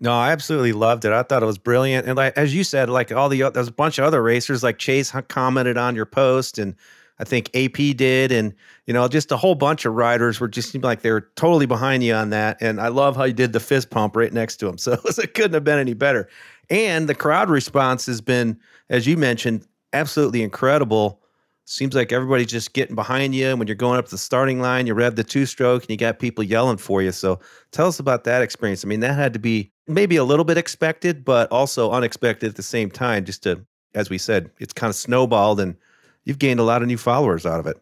No, 0.00 0.12
I 0.12 0.30
absolutely 0.30 0.72
loved 0.72 1.04
it. 1.04 1.12
I 1.12 1.22
thought 1.22 1.42
it 1.42 1.46
was 1.46 1.58
brilliant, 1.58 2.06
and 2.06 2.16
like 2.16 2.36
as 2.36 2.54
you 2.54 2.62
said, 2.62 2.88
like 2.88 3.10
all 3.10 3.28
the 3.28 3.50
there's 3.52 3.68
a 3.68 3.72
bunch 3.72 3.98
of 3.98 4.04
other 4.04 4.22
racers, 4.22 4.62
like 4.62 4.78
Chase 4.78 5.12
commented 5.28 5.76
on 5.76 5.96
your 5.96 6.06
post, 6.06 6.58
and 6.58 6.76
I 7.18 7.24
think 7.24 7.50
AP 7.54 7.96
did, 7.96 8.30
and 8.30 8.54
you 8.86 8.94
know, 8.94 9.08
just 9.08 9.32
a 9.32 9.36
whole 9.36 9.56
bunch 9.56 9.84
of 9.84 9.94
riders 9.94 10.38
were 10.38 10.48
just 10.48 10.70
seemed 10.70 10.84
like 10.84 11.02
they 11.02 11.10
were 11.10 11.28
totally 11.34 11.66
behind 11.66 12.04
you 12.04 12.14
on 12.14 12.30
that. 12.30 12.58
And 12.60 12.80
I 12.80 12.88
love 12.88 13.16
how 13.16 13.24
you 13.24 13.32
did 13.32 13.52
the 13.52 13.60
fist 13.60 13.90
pump 13.90 14.14
right 14.14 14.32
next 14.32 14.58
to 14.58 14.68
him, 14.68 14.78
so 14.78 14.92
it 15.04 15.34
couldn't 15.34 15.54
have 15.54 15.64
been 15.64 15.78
any 15.78 15.94
better. 15.94 16.28
And 16.70 17.08
the 17.08 17.14
crowd 17.14 17.50
response 17.50 18.06
has 18.06 18.20
been, 18.20 18.58
as 18.90 19.06
you 19.06 19.16
mentioned, 19.16 19.66
absolutely 19.92 20.42
incredible. 20.42 21.20
Seems 21.70 21.94
like 21.94 22.12
everybody's 22.12 22.46
just 22.46 22.72
getting 22.72 22.94
behind 22.94 23.34
you. 23.34 23.54
When 23.54 23.68
you're 23.68 23.74
going 23.74 23.98
up 23.98 24.08
the 24.08 24.16
starting 24.16 24.58
line, 24.58 24.86
you 24.86 24.94
rev 24.94 25.16
the 25.16 25.22
two 25.22 25.44
stroke 25.44 25.82
and 25.82 25.90
you 25.90 25.98
got 25.98 26.18
people 26.18 26.42
yelling 26.42 26.78
for 26.78 27.02
you. 27.02 27.12
So 27.12 27.40
tell 27.72 27.86
us 27.86 28.00
about 28.00 28.24
that 28.24 28.40
experience. 28.40 28.86
I 28.86 28.88
mean, 28.88 29.00
that 29.00 29.14
had 29.14 29.34
to 29.34 29.38
be 29.38 29.70
maybe 29.86 30.16
a 30.16 30.24
little 30.24 30.46
bit 30.46 30.56
expected, 30.56 31.26
but 31.26 31.52
also 31.52 31.90
unexpected 31.90 32.48
at 32.48 32.56
the 32.56 32.62
same 32.62 32.90
time. 32.90 33.26
Just 33.26 33.42
to, 33.42 33.66
as 33.94 34.08
we 34.08 34.16
said, 34.16 34.50
it's 34.58 34.72
kind 34.72 34.88
of 34.88 34.94
snowballed 34.94 35.60
and 35.60 35.76
you've 36.24 36.38
gained 36.38 36.58
a 36.58 36.62
lot 36.62 36.80
of 36.80 36.88
new 36.88 36.96
followers 36.96 37.44
out 37.44 37.60
of 37.60 37.66
it. 37.66 37.76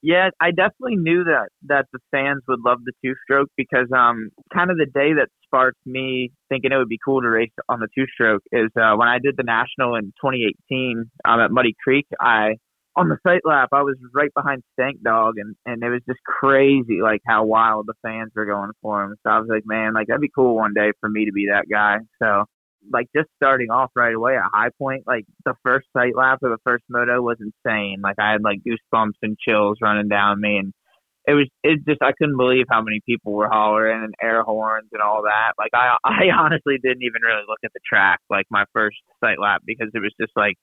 Yeah, 0.00 0.30
I 0.40 0.50
definitely 0.52 0.96
knew 0.96 1.24
that 1.24 1.48
that 1.64 1.84
the 1.92 1.98
fans 2.10 2.42
would 2.48 2.60
love 2.64 2.78
the 2.86 2.92
two 3.04 3.12
stroke 3.24 3.50
because 3.54 3.88
um 3.94 4.30
kind 4.52 4.70
of 4.70 4.78
the 4.78 4.86
day 4.86 5.12
that 5.12 5.28
sparked 5.44 5.78
me 5.84 6.32
thinking 6.48 6.72
it 6.72 6.76
would 6.78 6.88
be 6.88 6.98
cool 7.04 7.20
to 7.20 7.28
race 7.28 7.52
on 7.68 7.80
the 7.80 7.88
two 7.94 8.06
stroke 8.14 8.42
is 8.50 8.70
uh, 8.80 8.96
when 8.96 9.08
I 9.08 9.18
did 9.18 9.36
the 9.36 9.42
national 9.42 9.94
in 9.96 10.06
2018 10.22 11.10
um, 11.26 11.40
at 11.40 11.50
Muddy 11.50 11.74
Creek. 11.84 12.06
I 12.18 12.56
on 12.96 13.08
the 13.08 13.18
sight 13.26 13.42
lap 13.44 13.70
I 13.72 13.82
was 13.82 13.96
right 14.14 14.32
behind 14.34 14.62
Stank 14.74 15.02
Dog 15.02 15.34
and 15.38 15.56
and 15.66 15.82
it 15.82 15.90
was 15.90 16.02
just 16.06 16.20
crazy 16.24 17.00
like 17.02 17.20
how 17.26 17.44
wild 17.44 17.86
the 17.86 17.94
fans 18.02 18.32
were 18.34 18.46
going 18.46 18.70
for 18.82 19.04
him. 19.04 19.16
So 19.22 19.30
I 19.30 19.38
was 19.38 19.48
like, 19.48 19.64
man, 19.66 19.94
like 19.94 20.06
that'd 20.08 20.20
be 20.20 20.30
cool 20.34 20.56
one 20.56 20.74
day 20.74 20.92
for 21.00 21.08
me 21.08 21.26
to 21.26 21.32
be 21.32 21.46
that 21.46 21.64
guy. 21.70 21.98
So 22.22 22.44
like 22.92 23.06
just 23.16 23.28
starting 23.36 23.70
off 23.70 23.90
right 23.96 24.14
away 24.14 24.36
at 24.36 24.50
High 24.52 24.70
Point, 24.78 25.04
like 25.06 25.24
the 25.44 25.54
first 25.62 25.86
sight 25.96 26.16
lap 26.16 26.38
of 26.42 26.50
the 26.50 26.58
first 26.64 26.84
moto 26.88 27.20
was 27.22 27.38
insane. 27.40 28.00
Like 28.02 28.16
I 28.18 28.32
had 28.32 28.42
like 28.42 28.60
goosebumps 28.66 29.18
and 29.22 29.38
chills 29.38 29.78
running 29.80 30.08
down 30.08 30.40
me, 30.40 30.58
and 30.58 30.72
it 31.26 31.32
was 31.32 31.48
it 31.62 31.80
just 31.88 32.02
I 32.02 32.12
couldn't 32.18 32.36
believe 32.36 32.66
how 32.68 32.82
many 32.82 33.00
people 33.06 33.32
were 33.32 33.48
hollering 33.48 34.04
and 34.04 34.14
air 34.22 34.42
horns 34.42 34.88
and 34.92 35.02
all 35.02 35.22
that. 35.22 35.52
Like 35.58 35.70
I 35.74 35.96
I 36.04 36.24
honestly 36.38 36.76
didn't 36.82 37.02
even 37.02 37.22
really 37.22 37.44
look 37.48 37.60
at 37.64 37.72
the 37.72 37.80
track 37.88 38.20
like 38.30 38.46
my 38.50 38.64
first 38.72 38.98
sight 39.20 39.38
lap 39.40 39.62
because 39.64 39.88
it 39.94 40.00
was 40.00 40.12
just 40.20 40.32
like 40.36 40.56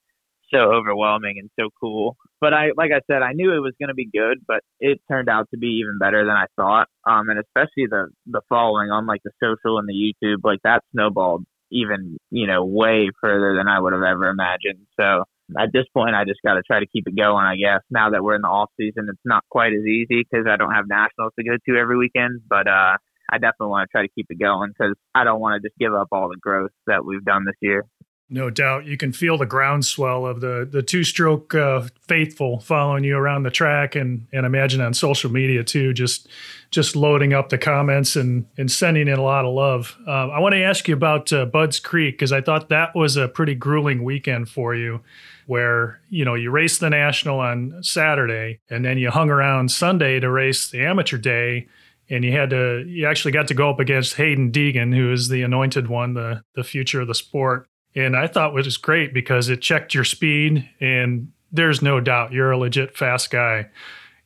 so 0.54 0.74
overwhelming 0.74 1.38
and 1.40 1.50
so 1.60 1.70
cool. 1.80 2.18
But 2.40 2.54
I 2.54 2.72
like 2.76 2.92
I 2.92 3.02
said, 3.12 3.22
I 3.22 3.34
knew 3.34 3.54
it 3.54 3.60
was 3.60 3.74
going 3.80 3.90
to 3.90 3.94
be 3.96 4.10
good, 4.12 4.40
but 4.48 4.62
it 4.80 5.00
turned 5.10 5.30
out 5.30 5.48
to 5.52 5.58
be 5.58 5.82
even 5.82 5.98
better 6.00 6.26
than 6.26 6.36
I 6.36 6.46
thought. 6.56 6.88
Um, 7.06 7.30
and 7.30 7.40
especially 7.40 7.88
the 7.90 8.10
the 8.28 8.42
following 8.50 8.90
on 8.92 9.06
like 9.06 9.22
the 9.24 9.32
social 9.42 9.78
and 9.80 9.88
the 9.88 9.94
YouTube, 9.94 10.40
like 10.44 10.60
that 10.64 10.84
snowballed 10.92 11.46
even, 11.72 12.18
you 12.30 12.48
know, 12.48 12.66
way 12.66 13.10
further 13.22 13.56
than 13.56 13.68
I 13.68 13.80
would 13.80 13.94
have 13.94 14.04
ever 14.04 14.28
imagined. 14.28 14.86
So 15.00 15.24
at 15.60 15.72
this 15.74 15.86
point, 15.94 16.16
I 16.16 16.26
just 16.26 16.42
got 16.46 16.56
to 16.56 16.64
try 16.64 16.80
to 16.80 16.88
keep 16.88 17.08
it 17.08 17.16
going, 17.16 17.46
I 17.46 17.56
guess. 17.56 17.82
Now 17.90 18.10
that 18.12 18.24
we're 18.24 18.36
in 18.36 18.42
the 18.42 18.48
off 18.48 18.70
season, 18.80 19.08
it's 19.10 19.20
not 19.26 19.44
quite 19.50 19.74
as 19.74 19.86
easy 19.86 20.26
because 20.30 20.46
I 20.50 20.58
don't 20.58 20.74
have 20.74 20.86
nationals 20.88 21.34
to 21.40 21.46
go 21.46 21.58
to 21.58 21.80
every 21.80 21.98
weekend, 21.98 22.42
but, 22.50 22.68
uh, 22.68 22.98
I 23.34 23.38
definitely 23.38 23.68
want 23.68 23.88
to 23.88 23.92
try 23.92 24.02
to 24.02 24.10
keep 24.14 24.28
it 24.30 24.40
going 24.40 24.72
because 24.78 24.94
I 25.16 25.24
don't 25.24 25.40
want 25.40 25.62
to 25.62 25.66
just 25.68 25.78
give 25.80 25.94
up 25.94 26.10
all 26.12 26.28
the 26.28 26.38
growth 26.42 26.72
that 26.88 27.06
we've 27.06 27.24
done 27.24 27.46
this 27.46 27.56
year. 27.62 27.86
No 28.34 28.50
doubt, 28.50 28.86
you 28.86 28.96
can 28.96 29.12
feel 29.12 29.38
the 29.38 29.46
groundswell 29.46 30.26
of 30.26 30.40
the 30.40 30.66
the 30.70 30.82
two 30.82 31.04
stroke 31.04 31.54
uh, 31.54 31.82
faithful 32.08 32.62
following 32.62 33.04
you 33.04 33.18
around 33.18 33.44
the 33.44 33.52
track, 33.52 33.94
and 33.94 34.26
and 34.32 34.46
imagine 34.46 34.80
on 34.80 34.94
social 34.94 35.30
media 35.30 35.66
too, 35.66 35.94
just 35.94 36.30
just 36.70 36.96
loading 36.96 37.34
up 37.34 37.50
the 37.50 37.58
comments 37.58 38.16
and 38.16 38.46
and 38.58 38.72
sending 38.72 39.10
in 39.10 39.20
a 39.20 39.22
lot 39.22 39.44
of 39.44 39.54
love. 39.54 39.98
Uh, 40.08 40.30
I 40.30 40.40
want 40.40 40.54
to 40.54 40.64
ask 40.64 40.88
you 40.88 40.94
about 40.94 41.34
uh, 41.34 41.44
Budds 41.44 41.82
Creek 41.82 42.16
because 42.16 42.32
I 42.32 42.40
thought 42.40 42.70
that 42.70 42.96
was 42.96 43.18
a 43.18 43.28
pretty 43.28 43.54
grueling 43.54 44.02
weekend 44.02 44.48
for 44.48 44.74
you, 44.74 45.02
where 45.46 46.00
you 46.10 46.24
know 46.24 46.36
you 46.36 46.52
raced 46.52 46.80
the 46.80 46.90
national 46.90 47.42
on 47.42 47.84
Saturday, 47.84 48.62
and 48.70 48.86
then 48.86 48.98
you 48.98 49.12
hung 49.12 49.30
around 49.30 49.72
Sunday 49.72 50.22
to 50.22 50.32
race 50.32 50.72
the 50.72 50.86
amateur 50.86 51.18
day 51.18 51.68
and 52.10 52.26
you 52.26 52.32
had 52.32 52.50
to 52.52 52.86
you 52.88 53.08
actually 53.08 53.32
got 53.32 53.48
to 53.48 53.54
go 53.54 53.70
up 53.70 53.80
against 53.80 54.16
Haiden 54.16 54.52
Deegan, 54.52 54.96
who 54.96 55.12
is 55.12 55.28
the 55.28 55.42
anointed 55.42 55.88
one, 55.88 56.14
the 56.14 56.44
the 56.56 56.64
future 56.64 57.02
of 57.02 57.08
the 57.08 57.16
sport. 57.16 57.68
And 57.96 58.16
I 58.16 58.28
thought 58.28 58.52
it 58.52 58.54
was 58.54 58.78
great 58.78 59.14
because 59.14 59.50
it 59.50 59.62
checked 59.62 59.94
your 59.94 60.06
speed, 60.06 60.70
and 60.80 61.32
there's 61.52 61.82
no 61.82 62.00
doubt 62.00 62.32
you're 62.32 62.52
a 62.52 62.58
legit 62.58 62.96
fast 62.96 63.32
guy. 63.32 63.70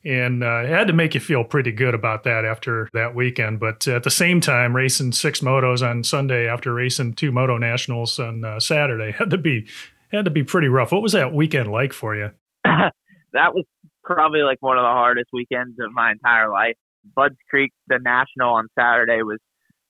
and 0.04 0.44
uh, 0.44 0.62
it 0.64 0.68
had 0.68 0.86
to 0.86 0.92
make 0.92 1.14
you 1.14 1.20
feel 1.20 1.42
pretty 1.42 1.72
good 1.72 1.94
about 1.94 2.22
that 2.22 2.44
after 2.44 2.88
that 2.92 3.16
weekend. 3.16 3.58
But 3.58 3.88
at 3.88 4.04
the 4.04 4.10
same 4.10 4.40
time, 4.40 4.76
racing 4.76 5.12
six 5.12 5.40
motos 5.40 5.88
on 5.88 6.04
Sunday 6.04 6.46
after 6.48 6.72
racing 6.72 7.14
two 7.14 7.32
moto 7.32 7.58
nationals 7.58 8.20
on 8.20 8.44
uh, 8.44 8.60
Saturday 8.60 9.10
had 9.18 9.30
to 9.30 9.38
be 9.38 9.66
had 10.12 10.24
to 10.24 10.30
be 10.30 10.44
pretty 10.44 10.68
rough. 10.68 10.92
What 10.92 11.02
was 11.02 11.12
that 11.12 11.34
weekend 11.34 11.72
like 11.72 11.92
for 11.92 12.14
you? 12.14 12.30
that 12.64 12.92
was 13.54 13.64
probably 14.04 14.42
like 14.42 14.58
one 14.60 14.78
of 14.78 14.82
the 14.82 14.88
hardest 14.88 15.30
weekends 15.32 15.76
of 15.80 15.92
my 15.92 16.12
entire 16.12 16.50
life. 16.50 16.76
Budds 17.14 17.36
Creek, 17.50 17.72
the 17.88 17.98
national 18.00 18.54
on 18.54 18.68
Saturday 18.78 19.22
was 19.22 19.38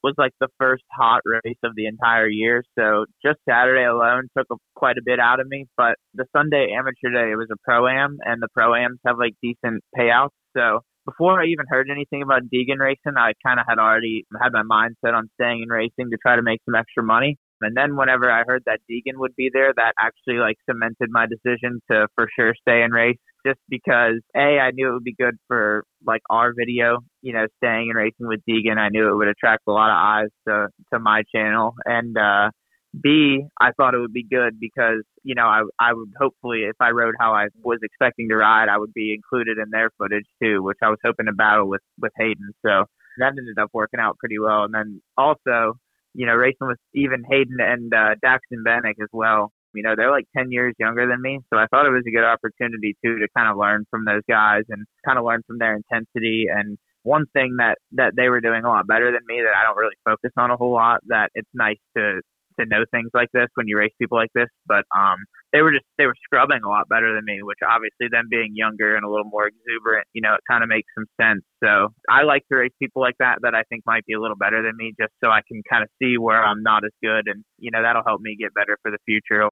was 0.06 0.14
like 0.16 0.30
the 0.38 0.48
first 0.56 0.84
hot 0.94 1.20
race 1.26 1.58
of 1.64 1.72
the 1.74 1.86
entire 1.86 2.28
year. 2.28 2.62
So 2.78 3.06
just 3.26 3.42
Saturday 3.48 3.84
alone 3.84 4.30
took 4.38 4.46
a, 4.52 4.56
quite 4.76 4.98
a 4.98 5.04
bit 5.04 5.18
out 5.18 5.40
of 5.40 5.48
me. 5.48 5.66
But 5.76 5.96
the 6.14 6.26
Sunday 6.30 6.70
amateur 6.78 7.10
day, 7.10 7.32
it 7.32 7.36
was 7.36 7.50
a 7.50 7.58
pro 7.64 7.88
am, 7.88 8.18
and 8.22 8.40
the 8.40 8.48
pro 8.54 8.74
ams 8.74 9.00
have 9.04 9.18
like 9.18 9.34
decent 9.42 9.82
payouts. 9.98 10.38
So 10.56 10.86
before 11.04 11.42
I 11.42 11.46
even 11.46 11.66
heard 11.68 11.90
anything 11.90 12.22
about 12.22 12.46
Deegan 12.46 12.78
racing, 12.78 13.18
I 13.18 13.32
kind 13.44 13.58
of 13.58 13.66
had 13.68 13.78
already 13.78 14.24
had 14.40 14.52
my 14.52 14.62
mind 14.62 14.94
set 15.04 15.14
on 15.14 15.28
staying 15.34 15.62
in 15.62 15.68
racing 15.68 16.10
to 16.10 16.18
try 16.22 16.36
to 16.36 16.42
make 16.42 16.60
some 16.64 16.78
extra 16.78 17.02
money. 17.02 17.36
And 17.60 17.76
then 17.76 17.96
whenever 17.96 18.30
I 18.30 18.44
heard 18.46 18.62
that 18.66 18.80
Deegan 18.90 19.18
would 19.18 19.34
be 19.34 19.50
there, 19.52 19.72
that 19.74 19.92
actually 19.98 20.38
like 20.38 20.56
cemented 20.70 21.08
my 21.10 21.26
decision 21.26 21.80
to 21.90 22.06
for 22.14 22.28
sure 22.38 22.54
stay 22.60 22.82
and 22.82 22.92
race 22.92 23.18
just 23.46 23.60
because 23.68 24.16
A, 24.34 24.58
I 24.58 24.70
knew 24.72 24.88
it 24.88 24.92
would 24.92 25.04
be 25.04 25.14
good 25.14 25.36
for 25.46 25.84
like 26.04 26.22
our 26.28 26.52
video, 26.58 26.98
you 27.22 27.32
know, 27.32 27.46
staying 27.58 27.90
and 27.90 27.96
racing 27.96 28.26
with 28.26 28.40
Deegan. 28.48 28.78
I 28.78 28.88
knew 28.88 29.08
it 29.08 29.16
would 29.16 29.28
attract 29.28 29.62
a 29.68 29.72
lot 29.72 29.90
of 29.90 29.96
eyes 29.96 30.30
to, 30.48 30.68
to 30.92 30.98
my 30.98 31.22
channel. 31.34 31.74
And, 31.84 32.16
uh, 32.18 32.50
B, 32.98 33.44
I 33.60 33.72
thought 33.76 33.94
it 33.94 33.98
would 33.98 34.12
be 34.12 34.24
good 34.24 34.58
because, 34.58 35.02
you 35.22 35.34
know, 35.34 35.44
I, 35.44 35.62
I 35.78 35.92
would 35.92 36.12
hopefully, 36.18 36.60
if 36.62 36.76
I 36.80 36.90
rode 36.90 37.14
how 37.20 37.32
I 37.34 37.48
was 37.62 37.78
expecting 37.82 38.28
to 38.30 38.36
ride, 38.36 38.70
I 38.70 38.78
would 38.78 38.94
be 38.94 39.12
included 39.14 39.58
in 39.58 39.70
their 39.70 39.90
footage 39.98 40.24
too, 40.42 40.62
which 40.62 40.78
I 40.82 40.88
was 40.88 40.98
hoping 41.04 41.26
to 41.26 41.32
battle 41.32 41.68
with, 41.68 41.82
with 42.00 42.12
Haiden. 42.18 42.50
So 42.64 42.86
that 43.18 43.34
ended 43.36 43.58
up 43.60 43.70
working 43.74 44.00
out 44.00 44.16
pretty 44.18 44.38
well. 44.38 44.64
And 44.64 44.72
then 44.72 45.02
also, 45.16 45.74
you 46.14 46.24
know, 46.24 46.32
racing 46.34 46.68
with 46.68 46.78
even 46.94 47.24
Haiden 47.30 47.60
and 47.60 47.92
uh, 47.92 48.14
Daxton 48.24 48.64
Bennick 48.66 48.98
as 49.02 49.10
well. 49.12 49.52
You 49.76 49.82
know, 49.82 49.94
they're 49.96 50.10
like 50.10 50.26
10 50.36 50.50
years 50.50 50.74
younger 50.78 51.06
than 51.06 51.20
me. 51.20 51.40
So 51.52 51.58
I 51.58 51.66
thought 51.70 51.86
it 51.86 51.90
was 51.90 52.04
a 52.06 52.10
good 52.10 52.24
opportunity, 52.24 52.96
too, 53.04 53.18
to 53.18 53.28
kind 53.36 53.50
of 53.50 53.56
learn 53.56 53.84
from 53.90 54.04
those 54.04 54.22
guys 54.28 54.62
and 54.68 54.86
kind 55.04 55.18
of 55.18 55.24
learn 55.24 55.42
from 55.46 55.58
their 55.58 55.76
intensity. 55.76 56.46
And 56.50 56.78
one 57.02 57.26
thing 57.32 57.56
that, 57.58 57.78
that 57.92 58.12
they 58.16 58.28
were 58.28 58.40
doing 58.40 58.64
a 58.64 58.68
lot 58.68 58.86
better 58.86 59.12
than 59.12 59.22
me 59.26 59.42
that 59.42 59.56
I 59.56 59.64
don't 59.64 59.76
really 59.76 59.96
focus 60.04 60.32
on 60.36 60.50
a 60.50 60.56
whole 60.56 60.72
lot 60.72 61.00
that 61.08 61.30
it's 61.34 61.48
nice 61.54 61.78
to, 61.96 62.20
to 62.58 62.66
know 62.66 62.84
things 62.90 63.10
like 63.14 63.28
this 63.32 63.48
when 63.54 63.68
you 63.68 63.78
race 63.78 63.92
people 63.98 64.18
like 64.18 64.32
this. 64.34 64.48
But 64.66 64.84
um, 64.96 65.18
they 65.52 65.62
were 65.62 65.72
just 65.72 65.84
they 65.98 66.06
were 66.06 66.14
scrubbing 66.24 66.60
a 66.64 66.68
lot 66.68 66.88
better 66.88 67.14
than 67.14 67.24
me, 67.24 67.42
which 67.42 67.58
obviously 67.66 68.08
them 68.10 68.26
being 68.30 68.52
younger 68.54 68.96
and 68.96 69.04
a 69.04 69.10
little 69.10 69.28
more 69.28 69.48
exuberant, 69.48 70.06
you 70.12 70.20
know, 70.20 70.34
it 70.34 70.44
kind 70.48 70.62
of 70.62 70.68
makes 70.68 70.88
some 70.96 71.06
sense. 71.20 71.42
So 71.62 71.88
I 72.10 72.24
like 72.24 72.42
to 72.50 72.56
race 72.56 72.76
people 72.78 73.02
like 73.02 73.16
that 73.20 73.38
that 73.42 73.54
I 73.54 73.62
think 73.68 73.82
might 73.86 74.04
be 74.04 74.14
a 74.14 74.20
little 74.20 74.36
better 74.36 74.62
than 74.62 74.76
me, 74.76 74.92
just 75.00 75.12
so 75.22 75.30
I 75.30 75.40
can 75.46 75.62
kind 75.68 75.82
of 75.82 75.88
see 76.02 76.18
where 76.18 76.44
I'm 76.44 76.62
not 76.62 76.84
as 76.84 76.92
good, 77.02 77.28
and 77.28 77.44
you 77.58 77.70
know 77.70 77.82
that'll 77.82 78.04
help 78.06 78.20
me 78.20 78.36
get 78.38 78.54
better 78.54 78.76
for 78.82 78.90
the 78.90 78.98
future. 79.06 79.48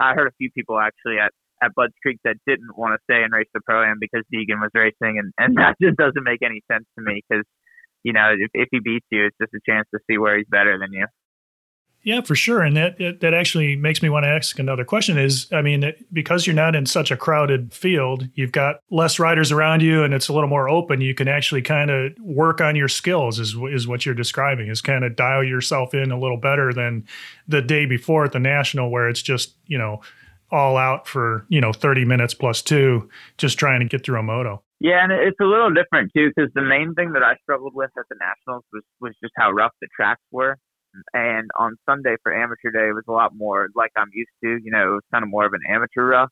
I 0.00 0.14
heard 0.14 0.26
a 0.26 0.36
few 0.38 0.50
people 0.50 0.80
actually 0.80 1.18
at 1.18 1.32
at 1.62 1.74
Budds 1.74 1.92
Creek 2.02 2.18
that 2.24 2.36
didn't 2.46 2.76
want 2.76 2.96
to 2.96 3.04
stay 3.04 3.22
and 3.22 3.32
race 3.32 3.48
the 3.52 3.60
pro 3.60 3.84
am 3.84 3.98
because 4.00 4.24
Deegan 4.32 4.60
was 4.60 4.70
racing, 4.74 5.18
and 5.20 5.32
and 5.38 5.56
that 5.60 5.76
just 5.80 5.96
doesn't 5.96 6.24
make 6.24 6.42
any 6.42 6.62
sense 6.70 6.86
to 6.98 7.04
me 7.04 7.22
because 7.28 7.44
you 8.02 8.12
know 8.12 8.32
if 8.32 8.50
if 8.54 8.68
he 8.70 8.80
beats 8.80 9.06
you, 9.10 9.26
it's 9.26 9.36
just 9.40 9.54
a 9.54 9.60
chance 9.68 9.86
to 9.94 10.00
see 10.10 10.18
where 10.18 10.38
he's 10.38 10.48
better 10.50 10.78
than 10.78 10.92
you. 10.92 11.06
Yeah, 12.02 12.22
for 12.22 12.34
sure. 12.34 12.62
And 12.62 12.76
that 12.76 13.20
that 13.20 13.34
actually 13.34 13.76
makes 13.76 14.02
me 14.02 14.08
want 14.08 14.24
to 14.24 14.28
ask 14.28 14.58
another 14.58 14.84
question 14.84 15.18
is 15.18 15.46
I 15.52 15.60
mean, 15.60 15.92
because 16.12 16.46
you're 16.46 16.56
not 16.56 16.74
in 16.74 16.86
such 16.86 17.10
a 17.10 17.16
crowded 17.16 17.74
field, 17.74 18.26
you've 18.34 18.52
got 18.52 18.80
less 18.90 19.18
riders 19.18 19.52
around 19.52 19.82
you 19.82 20.02
and 20.02 20.14
it's 20.14 20.28
a 20.28 20.32
little 20.32 20.48
more 20.48 20.68
open, 20.68 21.02
you 21.02 21.14
can 21.14 21.28
actually 21.28 21.60
kind 21.60 21.90
of 21.90 22.12
work 22.18 22.62
on 22.62 22.74
your 22.74 22.88
skills 22.88 23.38
is 23.38 23.54
is 23.70 23.86
what 23.86 24.06
you're 24.06 24.14
describing. 24.14 24.68
Is 24.68 24.80
kind 24.80 25.04
of 25.04 25.14
dial 25.14 25.44
yourself 25.44 25.92
in 25.92 26.10
a 26.10 26.18
little 26.18 26.38
better 26.38 26.72
than 26.72 27.06
the 27.46 27.60
day 27.60 27.84
before 27.84 28.24
at 28.24 28.32
the 28.32 28.38
national 28.38 28.90
where 28.90 29.08
it's 29.08 29.22
just, 29.22 29.54
you 29.66 29.76
know, 29.76 30.00
all 30.50 30.78
out 30.78 31.06
for, 31.06 31.44
you 31.48 31.60
know, 31.60 31.72
30 31.72 32.06
minutes 32.06 32.32
plus 32.32 32.62
2 32.62 33.08
just 33.36 33.58
trying 33.58 33.80
to 33.80 33.86
get 33.86 34.04
through 34.04 34.18
a 34.18 34.22
moto. 34.22 34.62
Yeah, 34.80 35.04
and 35.04 35.12
it's 35.12 35.38
a 35.38 35.44
little 35.44 35.70
different 35.70 36.12
too 36.16 36.30
because 36.34 36.50
the 36.54 36.62
main 36.62 36.94
thing 36.94 37.12
that 37.12 37.22
I 37.22 37.36
struggled 37.42 37.74
with 37.74 37.90
at 37.98 38.04
the 38.08 38.16
nationals 38.18 38.64
was 38.72 38.82
was 39.00 39.12
just 39.22 39.34
how 39.36 39.50
rough 39.50 39.72
the 39.82 39.88
tracks 39.94 40.22
were 40.30 40.56
and 41.14 41.48
on 41.58 41.76
Sunday 41.88 42.16
for 42.22 42.34
amateur 42.34 42.70
day, 42.70 42.88
it 42.88 42.94
was 42.94 43.04
a 43.08 43.12
lot 43.12 43.32
more 43.34 43.68
like 43.74 43.90
I'm 43.96 44.10
used 44.12 44.30
to. 44.44 44.58
You 44.62 44.70
know, 44.70 44.92
it 44.92 44.94
was 44.94 45.02
kind 45.12 45.22
of 45.22 45.30
more 45.30 45.46
of 45.46 45.52
an 45.52 45.60
amateur 45.68 46.06
rough. 46.06 46.30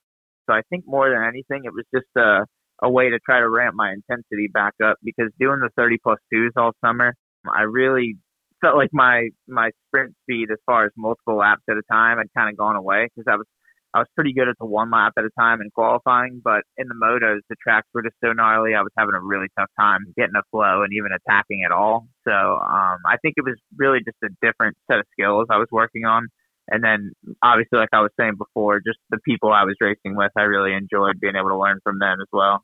So 0.48 0.54
I 0.54 0.62
think 0.70 0.84
more 0.86 1.10
than 1.10 1.22
anything, 1.22 1.64
it 1.64 1.72
was 1.72 1.84
just 1.94 2.08
a 2.16 2.44
a 2.82 2.90
way 2.90 3.10
to 3.10 3.18
try 3.26 3.40
to 3.40 3.48
ramp 3.48 3.74
my 3.74 3.92
intensity 3.92 4.48
back 4.52 4.74
up 4.84 4.96
because 5.02 5.30
doing 5.40 5.58
the 5.60 5.70
30 5.76 5.96
plus 6.02 6.18
twos 6.32 6.52
all 6.56 6.72
summer, 6.84 7.12
I 7.52 7.62
really 7.62 8.16
felt 8.60 8.76
like 8.76 8.90
my 8.92 9.28
my 9.46 9.70
sprint 9.86 10.14
speed 10.22 10.50
as 10.52 10.58
far 10.66 10.84
as 10.84 10.92
multiple 10.96 11.36
laps 11.36 11.62
at 11.68 11.76
a 11.76 11.82
time 11.90 12.18
had 12.18 12.26
kind 12.36 12.50
of 12.50 12.56
gone 12.56 12.76
away 12.76 13.08
because 13.14 13.30
I 13.30 13.36
was 13.36 13.46
I 13.98 14.02
was 14.02 14.08
pretty 14.14 14.32
good 14.32 14.46
at 14.46 14.54
the 14.60 14.64
one 14.64 14.92
lap 14.92 15.14
at 15.18 15.24
a 15.24 15.30
time 15.36 15.60
in 15.60 15.70
qualifying, 15.70 16.40
but 16.44 16.62
in 16.76 16.86
the 16.86 16.94
motos, 16.94 17.40
the 17.48 17.56
tracks 17.60 17.88
were 17.92 18.02
just 18.02 18.14
so 18.22 18.32
gnarly. 18.32 18.74
I 18.74 18.82
was 18.82 18.92
having 18.96 19.16
a 19.16 19.20
really 19.20 19.48
tough 19.58 19.70
time 19.78 20.04
getting 20.16 20.36
a 20.36 20.42
flow 20.52 20.82
and 20.82 20.92
even 20.92 21.10
attacking 21.10 21.64
at 21.66 21.72
all. 21.72 22.06
So 22.22 22.30
um, 22.32 22.98
I 23.04 23.16
think 23.20 23.34
it 23.36 23.44
was 23.44 23.56
really 23.76 23.98
just 23.98 24.18
a 24.22 24.28
different 24.40 24.76
set 24.88 25.00
of 25.00 25.06
skills 25.10 25.48
I 25.50 25.56
was 25.56 25.66
working 25.72 26.04
on. 26.04 26.28
And 26.68 26.84
then 26.84 27.10
obviously, 27.42 27.80
like 27.80 27.88
I 27.92 28.00
was 28.00 28.12
saying 28.20 28.34
before, 28.38 28.78
just 28.78 28.98
the 29.10 29.18
people 29.26 29.52
I 29.52 29.64
was 29.64 29.74
racing 29.80 30.14
with, 30.14 30.30
I 30.36 30.42
really 30.42 30.74
enjoyed 30.74 31.18
being 31.18 31.34
able 31.34 31.48
to 31.48 31.58
learn 31.58 31.80
from 31.82 31.98
them 31.98 32.20
as 32.20 32.28
well. 32.32 32.62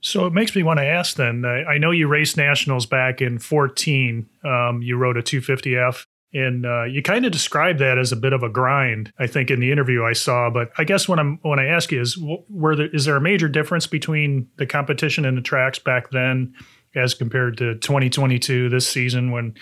So 0.00 0.26
it 0.26 0.32
makes 0.32 0.56
me 0.56 0.64
want 0.64 0.80
to 0.80 0.84
ask 0.84 1.14
then. 1.16 1.44
I, 1.44 1.62
I 1.64 1.78
know 1.78 1.92
you 1.92 2.08
raced 2.08 2.36
nationals 2.36 2.84
back 2.84 3.22
in 3.22 3.38
14. 3.38 4.28
Um, 4.44 4.82
you 4.82 4.96
rode 4.96 5.16
a 5.16 5.22
250F. 5.22 6.04
And 6.34 6.66
uh, 6.66 6.84
you 6.84 7.00
kind 7.00 7.24
of 7.24 7.30
described 7.30 7.78
that 7.78 7.96
as 7.96 8.10
a 8.10 8.16
bit 8.16 8.32
of 8.32 8.42
a 8.42 8.48
grind, 8.48 9.12
I 9.18 9.28
think, 9.28 9.50
in 9.50 9.60
the 9.60 9.70
interview 9.70 10.04
I 10.04 10.14
saw. 10.14 10.50
But 10.50 10.72
I 10.76 10.84
guess 10.84 11.08
when 11.08 11.20
I'm 11.20 11.38
when 11.42 11.60
I 11.60 11.66
ask 11.66 11.92
you 11.92 12.00
is, 12.00 12.18
were 12.48 12.74
there, 12.74 12.88
is 12.92 13.04
there 13.04 13.16
a 13.16 13.20
major 13.20 13.48
difference 13.48 13.86
between 13.86 14.48
the 14.56 14.66
competition 14.66 15.24
and 15.24 15.38
the 15.38 15.42
tracks 15.42 15.78
back 15.78 16.10
then, 16.10 16.52
as 16.96 17.14
compared 17.14 17.56
to 17.58 17.76
2022 17.76 18.68
this 18.68 18.88
season, 18.88 19.30
when 19.30 19.54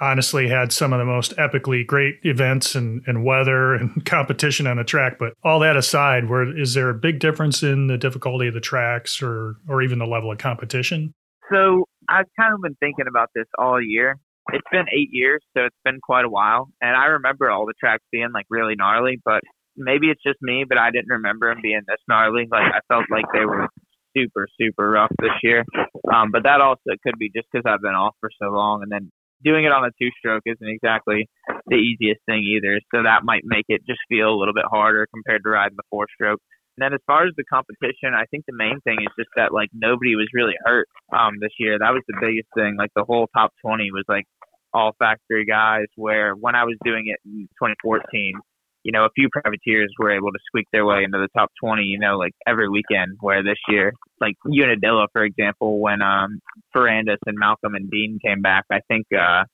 honestly 0.00 0.48
had 0.48 0.72
some 0.72 0.92
of 0.92 0.98
the 0.98 1.04
most 1.04 1.36
epically 1.36 1.86
great 1.86 2.18
events 2.24 2.74
and, 2.74 3.02
and 3.06 3.24
weather 3.24 3.74
and 3.74 4.06
competition 4.06 4.66
on 4.66 4.78
the 4.78 4.84
track. 4.84 5.18
But 5.18 5.34
all 5.44 5.60
that 5.60 5.76
aside, 5.76 6.30
where 6.30 6.56
is 6.58 6.72
there 6.72 6.88
a 6.88 6.94
big 6.94 7.18
difference 7.18 7.62
in 7.62 7.86
the 7.86 7.98
difficulty 7.98 8.48
of 8.48 8.54
the 8.54 8.60
tracks 8.60 9.22
or 9.22 9.56
or 9.68 9.82
even 9.82 9.98
the 9.98 10.06
level 10.06 10.32
of 10.32 10.38
competition? 10.38 11.12
So 11.52 11.84
I've 12.08 12.26
kind 12.40 12.54
of 12.54 12.62
been 12.62 12.76
thinking 12.76 13.06
about 13.08 13.28
this 13.34 13.46
all 13.58 13.80
year 13.80 14.18
it's 14.52 14.66
been 14.70 14.86
eight 14.92 15.10
years, 15.12 15.42
so 15.56 15.64
it's 15.64 15.76
been 15.84 16.00
quite 16.02 16.24
a 16.24 16.28
while. 16.28 16.68
And 16.80 16.96
I 16.96 17.06
remember 17.18 17.50
all 17.50 17.66
the 17.66 17.74
tracks 17.78 18.04
being 18.12 18.30
like 18.32 18.46
really 18.50 18.74
gnarly, 18.76 19.20
but 19.24 19.40
maybe 19.76 20.08
it's 20.08 20.22
just 20.22 20.38
me, 20.42 20.64
but 20.68 20.78
I 20.78 20.90
didn't 20.90 21.10
remember 21.10 21.52
them 21.52 21.62
being 21.62 21.82
this 21.86 22.00
gnarly. 22.08 22.46
Like 22.50 22.72
I 22.72 22.80
felt 22.88 23.04
like 23.10 23.24
they 23.32 23.44
were 23.44 23.68
super, 24.16 24.46
super 24.60 24.90
rough 24.90 25.12
this 25.20 25.34
year. 25.42 25.64
Um, 26.12 26.30
but 26.30 26.44
that 26.44 26.60
also 26.60 26.94
could 27.02 27.18
be 27.18 27.30
just 27.34 27.48
because 27.52 27.64
I've 27.66 27.82
been 27.82 27.94
off 27.94 28.14
for 28.20 28.30
so 28.40 28.50
long, 28.50 28.82
and 28.82 28.92
then 28.92 29.10
doing 29.44 29.64
it 29.64 29.72
on 29.72 29.84
a 29.84 29.90
two 30.00 30.10
stroke 30.18 30.42
isn't 30.46 30.68
exactly 30.68 31.28
the 31.66 31.76
easiest 31.76 32.20
thing 32.26 32.44
either. 32.44 32.80
So 32.94 33.02
that 33.02 33.24
might 33.24 33.42
make 33.44 33.66
it 33.68 33.82
just 33.86 34.00
feel 34.08 34.28
a 34.30 34.38
little 34.38 34.54
bit 34.54 34.64
harder 34.70 35.06
compared 35.12 35.42
to 35.44 35.50
riding 35.50 35.76
the 35.76 35.82
four 35.90 36.06
stroke. 36.14 36.40
And 36.76 36.84
then 36.84 36.92
as 36.92 37.00
far 37.06 37.26
as 37.26 37.32
the 37.36 37.44
competition, 37.44 38.14
I 38.14 38.24
think 38.30 38.44
the 38.46 38.56
main 38.56 38.80
thing 38.82 38.98
is 39.00 39.12
just 39.18 39.30
that 39.36 39.52
like 39.52 39.70
nobody 39.72 40.16
was 40.16 40.28
really 40.34 40.54
hurt 40.64 40.88
um 41.12 41.34
this 41.40 41.52
year. 41.58 41.78
That 41.78 41.92
was 41.92 42.02
the 42.08 42.18
biggest 42.20 42.48
thing. 42.54 42.76
Like 42.76 42.90
the 42.96 43.04
whole 43.04 43.28
top 43.34 43.52
20 43.62 43.90
was 43.92 44.04
like 44.08 44.24
all 44.72 44.92
factory 44.98 45.44
guys 45.44 45.86
where 45.94 46.34
when 46.34 46.54
I 46.56 46.64
was 46.64 46.76
doing 46.84 47.04
it 47.06 47.20
in 47.24 47.48
2014, 47.62 48.34
you 48.82 48.92
know, 48.92 49.04
a 49.04 49.10
few 49.14 49.28
privateers 49.30 49.92
were 49.98 50.10
able 50.10 50.32
to 50.32 50.38
squeak 50.46 50.66
their 50.72 50.84
way 50.84 51.04
into 51.04 51.18
the 51.18 51.28
top 51.36 51.50
20, 51.62 51.82
you 51.84 51.98
know, 51.98 52.18
like 52.18 52.32
every 52.46 52.68
weekend. 52.68 53.16
Where 53.20 53.42
this 53.42 53.58
year, 53.68 53.92
like 54.20 54.34
Unadilla, 54.44 55.06
for 55.12 55.24
example, 55.24 55.80
when 55.80 56.02
um 56.02 56.40
Ferrandis 56.74 57.22
and 57.26 57.38
Malcolm 57.38 57.74
and 57.74 57.90
Dean 57.90 58.18
came 58.24 58.42
back, 58.42 58.64
I 58.70 58.80
think 58.88 59.06
uh 59.12 59.44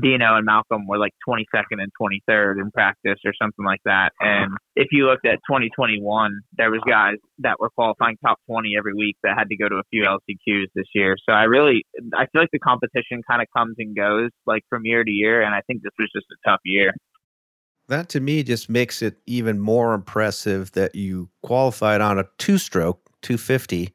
Dino 0.00 0.36
and 0.36 0.46
Malcolm 0.46 0.86
were 0.86 0.98
like 0.98 1.12
22nd 1.28 1.78
and 1.78 1.92
23rd 2.00 2.60
in 2.60 2.70
practice 2.70 3.18
or 3.26 3.32
something 3.40 3.64
like 3.64 3.80
that. 3.84 4.12
And 4.20 4.56
if 4.74 4.88
you 4.90 5.06
looked 5.06 5.26
at 5.26 5.34
2021, 5.46 6.40
there 6.56 6.70
was 6.70 6.80
guys 6.88 7.16
that 7.40 7.60
were 7.60 7.68
qualifying 7.70 8.16
top 8.24 8.38
20 8.48 8.74
every 8.78 8.94
week 8.94 9.16
that 9.22 9.36
had 9.36 9.48
to 9.50 9.56
go 9.56 9.68
to 9.68 9.76
a 9.76 9.82
few 9.90 10.04
LCQs 10.04 10.66
this 10.74 10.86
year. 10.94 11.16
So 11.28 11.34
I 11.34 11.42
really, 11.42 11.84
I 12.14 12.26
feel 12.32 12.40
like 12.40 12.50
the 12.52 12.58
competition 12.58 13.22
kind 13.28 13.42
of 13.42 13.48
comes 13.54 13.74
and 13.78 13.94
goes 13.94 14.30
like 14.46 14.62
from 14.70 14.86
year 14.86 15.04
to 15.04 15.10
year. 15.10 15.42
And 15.42 15.54
I 15.54 15.60
think 15.66 15.82
this 15.82 15.92
was 15.98 16.08
just 16.14 16.26
a 16.30 16.48
tough 16.48 16.60
year. 16.64 16.94
That 17.88 18.08
to 18.10 18.20
me 18.20 18.42
just 18.42 18.70
makes 18.70 19.02
it 19.02 19.18
even 19.26 19.58
more 19.58 19.92
impressive 19.92 20.72
that 20.72 20.94
you 20.94 21.28
qualified 21.42 22.00
on 22.00 22.18
a 22.18 22.24
two 22.38 22.56
stroke 22.56 23.10
250. 23.20 23.92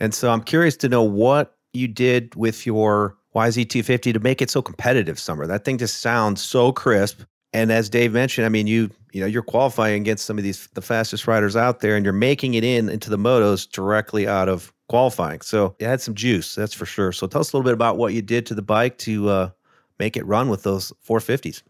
And 0.00 0.14
so 0.14 0.30
I'm 0.30 0.42
curious 0.42 0.76
to 0.78 0.88
know 0.88 1.02
what 1.02 1.56
you 1.74 1.88
did 1.88 2.34
with 2.34 2.64
your 2.64 3.18
YZ250 3.34 4.12
to 4.12 4.20
make 4.20 4.40
it 4.40 4.50
so 4.50 4.62
competitive 4.62 5.18
summer. 5.18 5.46
That 5.46 5.64
thing 5.64 5.78
just 5.78 6.00
sounds 6.00 6.42
so 6.42 6.72
crisp. 6.72 7.22
And 7.52 7.70
as 7.70 7.88
Dave 7.88 8.12
mentioned, 8.12 8.46
I 8.46 8.48
mean, 8.48 8.66
you 8.66 8.90
you 9.12 9.20
know 9.20 9.26
you're 9.26 9.42
qualifying 9.42 10.00
against 10.00 10.24
some 10.24 10.38
of 10.38 10.44
these 10.44 10.68
the 10.74 10.82
fastest 10.82 11.26
riders 11.26 11.54
out 11.56 11.80
there, 11.80 11.96
and 11.96 12.04
you're 12.04 12.12
making 12.12 12.54
it 12.54 12.64
in 12.64 12.88
into 12.88 13.10
the 13.10 13.16
motos 13.16 13.70
directly 13.70 14.26
out 14.26 14.48
of 14.48 14.72
qualifying. 14.88 15.40
So 15.40 15.74
it 15.78 15.86
had 15.86 16.00
some 16.00 16.14
juice, 16.14 16.54
that's 16.54 16.74
for 16.74 16.86
sure. 16.86 17.12
So 17.12 17.26
tell 17.26 17.40
us 17.40 17.52
a 17.52 17.56
little 17.56 17.64
bit 17.64 17.74
about 17.74 17.96
what 17.96 18.12
you 18.12 18.22
did 18.22 18.46
to 18.46 18.54
the 18.54 18.62
bike 18.62 18.98
to 18.98 19.28
uh, 19.28 19.50
make 19.98 20.16
it 20.16 20.26
run 20.26 20.48
with 20.48 20.62
those 20.62 20.92
450s. 21.08 21.62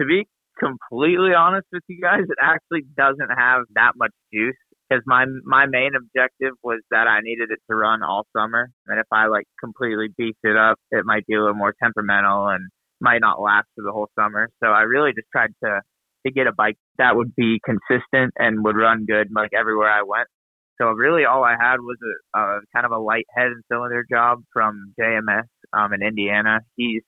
To 0.00 0.06
be 0.06 0.26
completely 0.58 1.34
honest 1.34 1.66
with 1.72 1.82
you 1.88 2.00
guys, 2.00 2.22
it 2.22 2.38
actually 2.40 2.82
doesn't 2.96 3.30
have 3.36 3.62
that 3.74 3.92
much 3.96 4.12
juice 4.32 4.56
because 4.92 5.02
my 5.06 5.24
my 5.44 5.66
main 5.66 5.92
objective 5.96 6.54
was 6.62 6.80
that 6.90 7.06
I 7.06 7.20
needed 7.22 7.50
it 7.50 7.60
to 7.70 7.76
run 7.76 8.02
all 8.02 8.26
summer, 8.36 8.70
and 8.86 8.98
if 8.98 9.06
I 9.12 9.26
like 9.26 9.46
completely 9.60 10.08
beefed 10.16 10.44
it 10.44 10.56
up, 10.56 10.78
it 10.90 11.04
might 11.04 11.26
be 11.26 11.34
a 11.34 11.40
little 11.40 11.54
more 11.54 11.74
temperamental 11.82 12.48
and 12.48 12.68
might 13.00 13.20
not 13.20 13.40
last 13.40 13.66
for 13.74 13.82
the 13.84 13.92
whole 13.92 14.08
summer. 14.18 14.48
So 14.62 14.70
I 14.70 14.82
really 14.82 15.10
just 15.12 15.28
tried 15.32 15.50
to 15.64 15.80
to 16.26 16.32
get 16.32 16.46
a 16.46 16.52
bike 16.52 16.76
that 16.98 17.16
would 17.16 17.34
be 17.34 17.60
consistent 17.64 18.32
and 18.38 18.64
would 18.64 18.76
run 18.76 19.06
good 19.06 19.28
like 19.34 19.50
everywhere 19.58 19.90
I 19.90 20.02
went. 20.02 20.28
So 20.80 20.88
really, 20.88 21.24
all 21.24 21.44
I 21.44 21.56
had 21.60 21.76
was 21.80 21.96
a, 22.34 22.38
a 22.38 22.60
kind 22.74 22.86
of 22.86 22.92
a 22.92 22.98
light 22.98 23.26
head 23.34 23.46
and 23.46 23.62
cylinder 23.70 24.04
job 24.10 24.40
from 24.52 24.94
JMS 25.00 25.46
um, 25.72 25.92
in 25.92 26.02
Indiana. 26.02 26.60
He's 26.76 27.02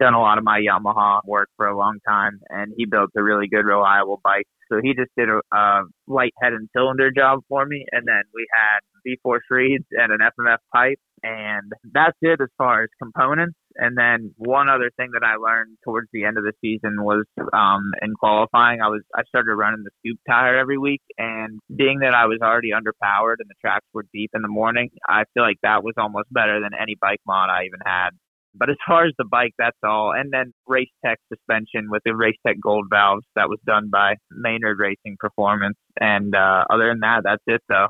done 0.00 0.14
a 0.14 0.20
lot 0.20 0.38
of 0.38 0.44
my 0.44 0.60
Yamaha 0.60 1.20
work 1.26 1.48
for 1.56 1.66
a 1.66 1.76
long 1.76 1.98
time, 2.06 2.40
and 2.48 2.72
he 2.76 2.86
built 2.86 3.10
a 3.16 3.22
really 3.22 3.46
good, 3.46 3.64
reliable 3.64 4.20
bike. 4.24 4.46
So 4.70 4.80
he 4.82 4.94
just 4.94 5.10
did 5.16 5.28
a, 5.28 5.40
a 5.56 5.82
light 6.06 6.32
head 6.42 6.52
and 6.52 6.68
cylinder 6.76 7.10
job 7.10 7.40
for 7.48 7.66
me, 7.66 7.84
and 7.92 8.06
then 8.06 8.22
we 8.34 8.46
had 8.52 8.80
V-force 9.04 9.42
reeds 9.50 9.84
and 9.92 10.12
an 10.12 10.18
FMF 10.20 10.58
pipe, 10.72 10.98
and 11.22 11.72
that's 11.92 12.16
it 12.22 12.40
as 12.40 12.48
far 12.56 12.84
as 12.84 12.88
components. 13.02 13.56
And 13.76 13.96
then 13.96 14.34
one 14.36 14.68
other 14.68 14.90
thing 14.96 15.10
that 15.12 15.22
I 15.24 15.36
learned 15.36 15.76
towards 15.84 16.08
the 16.12 16.24
end 16.24 16.38
of 16.38 16.44
the 16.44 16.52
season 16.60 17.02
was 17.02 17.24
um, 17.52 17.82
in 18.02 18.14
qualifying, 18.14 18.80
I 18.80 18.88
was 18.88 19.02
I 19.14 19.22
started 19.28 19.54
running 19.54 19.84
the 19.84 19.90
scoop 19.98 20.18
tire 20.28 20.56
every 20.56 20.78
week, 20.78 21.02
and 21.18 21.60
being 21.74 22.00
that 22.00 22.14
I 22.14 22.26
was 22.26 22.38
already 22.42 22.70
underpowered 22.70 23.36
and 23.38 23.48
the 23.48 23.60
tracks 23.60 23.86
were 23.92 24.04
deep 24.12 24.30
in 24.34 24.42
the 24.42 24.48
morning, 24.48 24.90
I 25.08 25.24
feel 25.34 25.42
like 25.42 25.58
that 25.62 25.84
was 25.84 25.94
almost 25.98 26.32
better 26.32 26.60
than 26.60 26.70
any 26.80 26.96
bike 27.00 27.20
mod 27.26 27.50
I 27.50 27.64
even 27.64 27.80
had. 27.84 28.10
But 28.54 28.70
as 28.70 28.76
far 28.86 29.06
as 29.06 29.12
the 29.16 29.24
bike, 29.24 29.52
that's 29.58 29.76
all. 29.84 30.12
And 30.12 30.32
then 30.32 30.52
Race 30.66 30.90
Tech 31.04 31.18
suspension 31.32 31.88
with 31.90 32.02
the 32.04 32.14
Race 32.14 32.36
Tech 32.46 32.56
Gold 32.60 32.86
valves 32.90 33.24
that 33.36 33.48
was 33.48 33.58
done 33.64 33.90
by 33.90 34.16
Maynard 34.30 34.78
Racing 34.78 35.16
Performance. 35.18 35.76
And 36.00 36.34
uh, 36.34 36.64
other 36.68 36.88
than 36.88 37.00
that, 37.00 37.22
that's 37.24 37.42
it 37.46 37.62
though. 37.68 37.88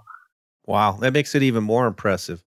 Wow, 0.67 0.93
that 1.01 1.13
makes 1.13 1.35
it 1.35 1.43
even 1.43 1.65
more 1.65 1.87
impressive. 1.87 2.45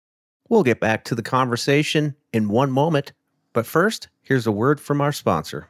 We'll 0.50 0.64
get 0.64 0.80
back 0.80 1.04
to 1.06 1.16
the 1.16 1.22
conversation 1.22 2.16
in 2.34 2.50
one 2.50 2.72
moment. 2.72 3.14
But 3.54 3.66
first, 3.66 4.10
here's 4.22 4.48
a 4.48 4.52
word 4.52 4.80
from 4.80 5.02
our 5.02 5.12
sponsor. 5.12 5.70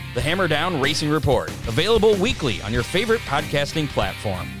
The 0.13 0.19
Hammer 0.19 0.49
Down 0.49 0.81
Racing 0.81 1.09
Report, 1.09 1.49
available 1.69 2.15
weekly 2.15 2.61
on 2.63 2.73
your 2.73 2.83
favorite 2.83 3.21
podcasting 3.21 3.87
platform. 3.87 4.60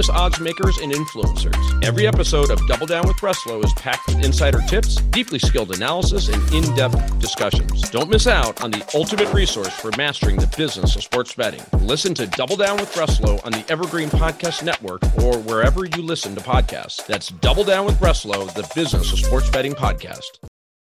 famous 0.01 0.19
odds 0.19 0.39
makers 0.39 0.77
and 0.79 0.91
influencers. 0.91 1.85
Every 1.85 2.07
episode 2.07 2.49
of 2.49 2.65
Double 2.67 2.87
Down 2.87 3.07
with 3.07 3.17
Breslow 3.17 3.63
is 3.63 3.71
packed 3.73 4.07
with 4.07 4.25
insider 4.25 4.59
tips, 4.67 4.95
deeply 4.95 5.37
skilled 5.37 5.75
analysis, 5.75 6.27
and 6.27 6.53
in 6.53 6.63
depth 6.75 7.19
discussions. 7.19 7.87
Don't 7.91 8.09
miss 8.09 8.25
out 8.25 8.63
on 8.63 8.71
the 8.71 8.83
ultimate 8.95 9.31
resource 9.31 9.73
for 9.79 9.91
mastering 9.97 10.37
the 10.37 10.51
business 10.57 10.95
of 10.95 11.03
sports 11.03 11.35
betting. 11.35 11.61
Listen 11.81 12.15
to 12.15 12.25
Double 12.25 12.55
Down 12.55 12.77
with 12.77 12.91
Breslow 12.93 13.45
on 13.45 13.51
the 13.51 13.63
Evergreen 13.69 14.09
Podcast 14.09 14.63
Network 14.63 15.03
or 15.19 15.37
wherever 15.39 15.85
you 15.85 16.01
listen 16.01 16.33
to 16.35 16.41
podcasts. 16.41 17.05
That's 17.05 17.27
Double 17.27 17.63
Down 17.63 17.85
with 17.85 17.99
Breslow, 17.99 18.51
the 18.55 18.67
business 18.73 19.13
of 19.13 19.19
sports 19.19 19.51
betting 19.51 19.73
podcast. 19.73 20.39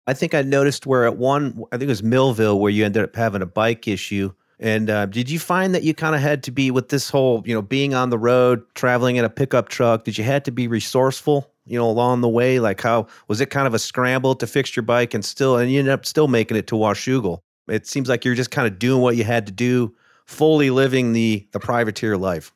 I 0.07 0.13
think 0.13 0.33
I 0.33 0.41
noticed 0.41 0.87
where 0.87 1.05
at 1.05 1.17
one, 1.17 1.63
I 1.71 1.77
think 1.77 1.83
it 1.83 1.87
was 1.89 2.03
Millville, 2.03 2.59
where 2.59 2.71
you 2.71 2.83
ended 2.83 3.03
up 3.03 3.15
having 3.15 3.43
a 3.43 3.45
bike 3.45 3.87
issue 3.87 4.33
and 4.63 4.89
uh, 4.89 5.05
did 5.07 5.29
you 5.29 5.39
find 5.39 5.75
that 5.75 5.83
you 5.83 5.93
kind 5.93 6.15
of 6.15 6.21
had 6.21 6.41
to 6.43 6.51
be 6.51 6.71
with 6.71 6.87
this 6.87 7.09
whole, 7.09 7.43
you 7.45 7.53
know, 7.53 7.61
being 7.61 7.93
on 7.93 8.11
the 8.11 8.17
road, 8.17 8.63
traveling 8.75 9.17
in 9.17 9.25
a 9.25 9.29
pickup 9.29 9.67
truck? 9.67 10.05
Did 10.05 10.17
you 10.17 10.23
had 10.23 10.45
to 10.45 10.51
be 10.51 10.69
resourceful, 10.69 11.51
you 11.65 11.77
know, 11.77 11.89
along 11.89 12.21
the 12.21 12.29
way? 12.29 12.61
Like 12.61 12.79
how 12.79 13.07
was 13.27 13.41
it 13.41 13.49
kind 13.49 13.67
of 13.67 13.73
a 13.73 13.79
scramble 13.79 14.35
to 14.35 14.47
fix 14.47 14.73
your 14.73 14.83
bike 14.83 15.13
and 15.13 15.25
still, 15.25 15.57
and 15.57 15.69
you 15.69 15.79
ended 15.79 15.93
up 15.93 16.05
still 16.05 16.29
making 16.29 16.55
it 16.55 16.67
to 16.67 16.75
Washougal? 16.75 17.39
It 17.67 17.87
seems 17.87 18.07
like 18.07 18.23
you're 18.23 18.35
just 18.35 18.51
kind 18.51 18.65
of 18.65 18.79
doing 18.79 19.01
what 19.01 19.17
you 19.17 19.25
had 19.25 19.45
to 19.47 19.51
do, 19.51 19.93
fully 20.25 20.69
living 20.69 21.11
the 21.11 21.45
the 21.51 21.59
privateer 21.59 22.15
life. 22.15 22.53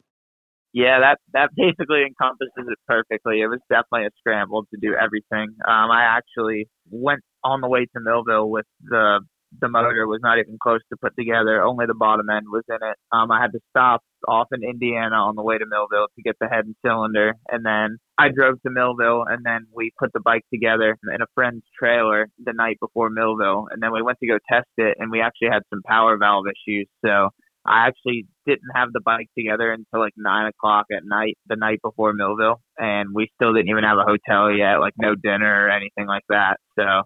Yeah, 0.71 1.01
that 1.01 1.17
that 1.33 1.49
basically 1.57 2.03
encompasses 2.03 2.71
it 2.71 2.77
perfectly. 2.87 3.41
It 3.41 3.47
was 3.47 3.59
definitely 3.69 4.07
a 4.07 4.11
scramble 4.19 4.63
to 4.63 4.79
do 4.81 4.95
everything. 4.95 5.55
Um, 5.67 5.91
I 5.91 6.03
actually 6.03 6.69
went 6.89 7.21
on 7.43 7.59
the 7.59 7.67
way 7.67 7.85
to 7.85 7.99
Millville 7.99 8.49
with 8.49 8.65
the 8.81 9.19
the 9.59 9.69
motor 9.69 10.07
was 10.07 10.19
not 10.21 10.39
even 10.39 10.57
close 10.61 10.81
to 10.89 10.97
put 10.97 11.13
together. 11.17 11.61
Only 11.61 11.85
the 11.85 11.93
bottom 11.93 12.29
end 12.29 12.47
was 12.49 12.63
in 12.69 12.75
it. 12.75 12.97
Um, 13.11 13.31
I 13.31 13.41
had 13.41 13.51
to 13.53 13.59
stop 13.69 14.01
off 14.27 14.47
in 14.51 14.63
Indiana 14.63 15.15
on 15.15 15.35
the 15.35 15.43
way 15.43 15.57
to 15.57 15.65
Millville 15.65 16.07
to 16.15 16.21
get 16.21 16.35
the 16.39 16.47
head 16.47 16.65
and 16.65 16.75
cylinder, 16.85 17.35
and 17.49 17.65
then 17.65 17.97
I 18.17 18.29
drove 18.29 18.61
to 18.63 18.71
Millville, 18.71 19.25
and 19.27 19.45
then 19.45 19.67
we 19.73 19.91
put 19.97 20.11
the 20.13 20.19
bike 20.19 20.43
together 20.53 20.97
in 21.13 21.21
a 21.21 21.27
friend's 21.35 21.63
trailer 21.77 22.27
the 22.43 22.53
night 22.53 22.77
before 22.81 23.09
Millville, 23.09 23.67
and 23.71 23.81
then 23.81 23.91
we 23.91 24.01
went 24.01 24.17
to 24.19 24.27
go 24.27 24.37
test 24.51 24.67
it, 24.77 24.97
and 24.99 25.11
we 25.11 25.21
actually 25.21 25.49
had 25.51 25.63
some 25.69 25.81
power 25.85 26.17
valve 26.17 26.45
issues, 26.47 26.87
so. 27.05 27.29
I 27.69 27.87
actually 27.87 28.25
didn't 28.45 28.71
have 28.75 28.93
the 28.93 29.01
bike 29.03 29.27
together 29.37 29.73
until 29.73 29.99
like 29.99 30.13
nine 30.15 30.47
o'clock 30.47 30.85
at 30.89 31.03
night, 31.03 31.37
the 31.47 31.57
night 31.57 31.79
before 31.83 32.13
Millville, 32.13 32.61
and 32.77 33.09
we 33.13 33.27
still 33.35 33.53
didn't 33.53 33.69
even 33.69 33.83
have 33.83 33.97
a 33.97 34.07
hotel 34.07 34.49
yet, 34.55 34.79
like 34.79 34.93
no 34.97 35.15
dinner 35.15 35.65
or 35.65 35.69
anything 35.69 36.07
like 36.07 36.23
that. 36.29 36.57
So 36.79 37.03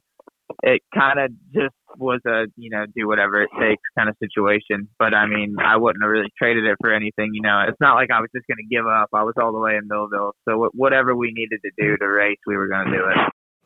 it 0.64 0.82
kind 0.94 1.20
of 1.20 1.32
just 1.54 1.76
was 1.98 2.22
a 2.26 2.46
you 2.56 2.70
know 2.70 2.86
do 2.96 3.08
whatever 3.08 3.42
it 3.42 3.50
takes 3.60 3.82
kind 3.98 4.10
of 4.10 4.16
situation. 4.20 4.88
But 4.98 5.14
I 5.14 5.26
mean, 5.26 5.56
I 5.64 5.78
wouldn't 5.78 6.04
have 6.04 6.10
really 6.10 6.32
traded 6.38 6.66
it 6.66 6.78
for 6.80 6.94
anything. 6.94 7.32
You 7.34 7.42
know, 7.42 7.66
it's 7.68 7.80
not 7.80 7.96
like 7.96 8.10
I 8.12 8.20
was 8.20 8.30
just 8.36 8.48
going 8.48 8.58
to 8.58 8.76
give 8.76 8.86
up. 8.86 9.10
I 9.14 9.24
was 9.24 9.34
all 9.42 9.52
the 9.52 9.60
way 9.60 9.76
in 9.76 9.88
Millville, 9.88 10.34
so 10.48 10.70
whatever 10.74 11.16
we 11.16 11.32
needed 11.34 11.60
to 11.64 11.72
do 11.78 11.98
to 11.98 12.06
race, 12.08 12.40
we 12.46 12.58
were 12.58 12.68
going 12.68 12.88
to 12.88 12.92
do 12.92 13.06
it. 13.08 13.18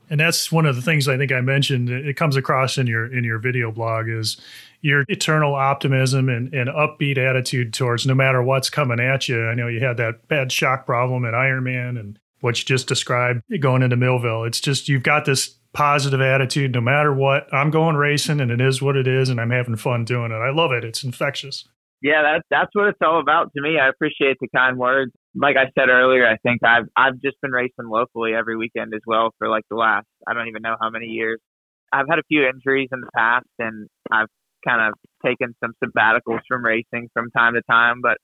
And 0.10 0.20
that's 0.20 0.52
one 0.52 0.66
of 0.66 0.76
the 0.76 0.82
things 0.82 1.08
I 1.08 1.18
think 1.18 1.32
I 1.32 1.42
mentioned. 1.42 1.90
It 1.90 2.16
comes 2.16 2.36
across 2.36 2.78
in 2.78 2.88
your 2.88 3.12
in 3.12 3.24
your 3.24 3.40
video 3.40 3.72
blog 3.72 4.08
is 4.08 4.38
your 4.82 5.04
eternal 5.08 5.56
optimism 5.56 6.30
and, 6.30 6.54
and 6.54 6.70
upbeat 6.70 7.18
attitude 7.18 7.74
towards 7.74 8.06
no 8.06 8.14
matter 8.14 8.42
what's 8.44 8.70
coming 8.70 9.00
at 9.00 9.28
you. 9.28 9.48
I 9.48 9.56
know 9.56 9.68
you 9.68 9.80
had 9.80 9.98
that 9.98 10.28
bad 10.28 10.52
shock 10.52 10.86
problem 10.86 11.26
at 11.26 11.34
Ironman 11.34 12.00
and 12.00 12.20
what 12.42 12.60
you 12.60 12.66
just 12.66 12.88
described 12.88 13.42
going 13.60 13.82
into 13.82 13.96
Millville. 13.96 14.44
It's 14.44 14.60
just 14.60 14.88
you've 14.88 15.02
got 15.02 15.26
this 15.26 15.56
positive 15.76 16.22
attitude 16.22 16.74
no 16.74 16.82
matter 16.82 17.14
what. 17.14 17.54
I'm 17.54 17.70
going 17.70 17.98
racing 17.98 18.40
and 18.40 18.50
it 18.50 18.62
is 18.62 18.82
what 18.82 18.96
it 18.96 19.08
is 19.08 19.30
and 19.30 19.40
I'm 19.40 19.52
having 19.52 19.76
fun 19.76 20.06
doing 20.06 20.32
it. 20.32 20.36
I 20.36 20.50
love 20.50 20.72
it. 20.72 20.84
It's 20.84 21.04
infectious. 21.04 21.68
Yeah, 22.02 22.22
that, 22.24 22.44
that's 22.50 22.70
what 22.74 22.88
it's 22.88 23.00
all 23.02 23.20
about 23.20 23.52
to 23.56 23.62
me. 23.62 23.78
I 23.80 23.90
appreciate 23.90 24.38
the 24.40 24.48
kind 24.56 24.78
words. 24.78 25.12
Like 25.36 25.58
I 25.58 25.66
said 25.78 25.90
earlier, 25.90 26.28
I 26.28 26.38
think 26.38 26.64
I've 26.64 26.86
I've 26.96 27.22
just 27.22 27.40
been 27.42 27.52
racing 27.52 27.90
locally 27.90 28.34
every 28.34 28.56
weekend 28.56 28.94
as 28.96 29.02
well 29.06 29.32
for 29.38 29.50
like 29.50 29.64
the 29.70 29.76
last 29.76 30.06
I 30.28 30.34
don't 30.34 30.48
even 30.48 30.62
know 30.62 30.76
how 30.80 30.90
many 30.90 31.08
years. 31.08 31.40
I've 31.92 32.08
had 32.10 32.20
a 32.20 32.24
few 32.28 32.46
injuries 32.48 32.90
in 32.92 33.02
the 33.02 33.10
past 33.16 33.48
and 33.60 33.88
I've 34.12 34.28
kind 34.66 34.82
of 34.82 34.94
taken 35.26 35.56
some 35.64 35.74
sabbaticals 35.84 36.42
from 36.48 36.64
racing 36.64 37.10
from 37.14 37.32
time 37.32 37.54
to 37.54 37.62
time, 37.70 38.02
but 38.02 38.18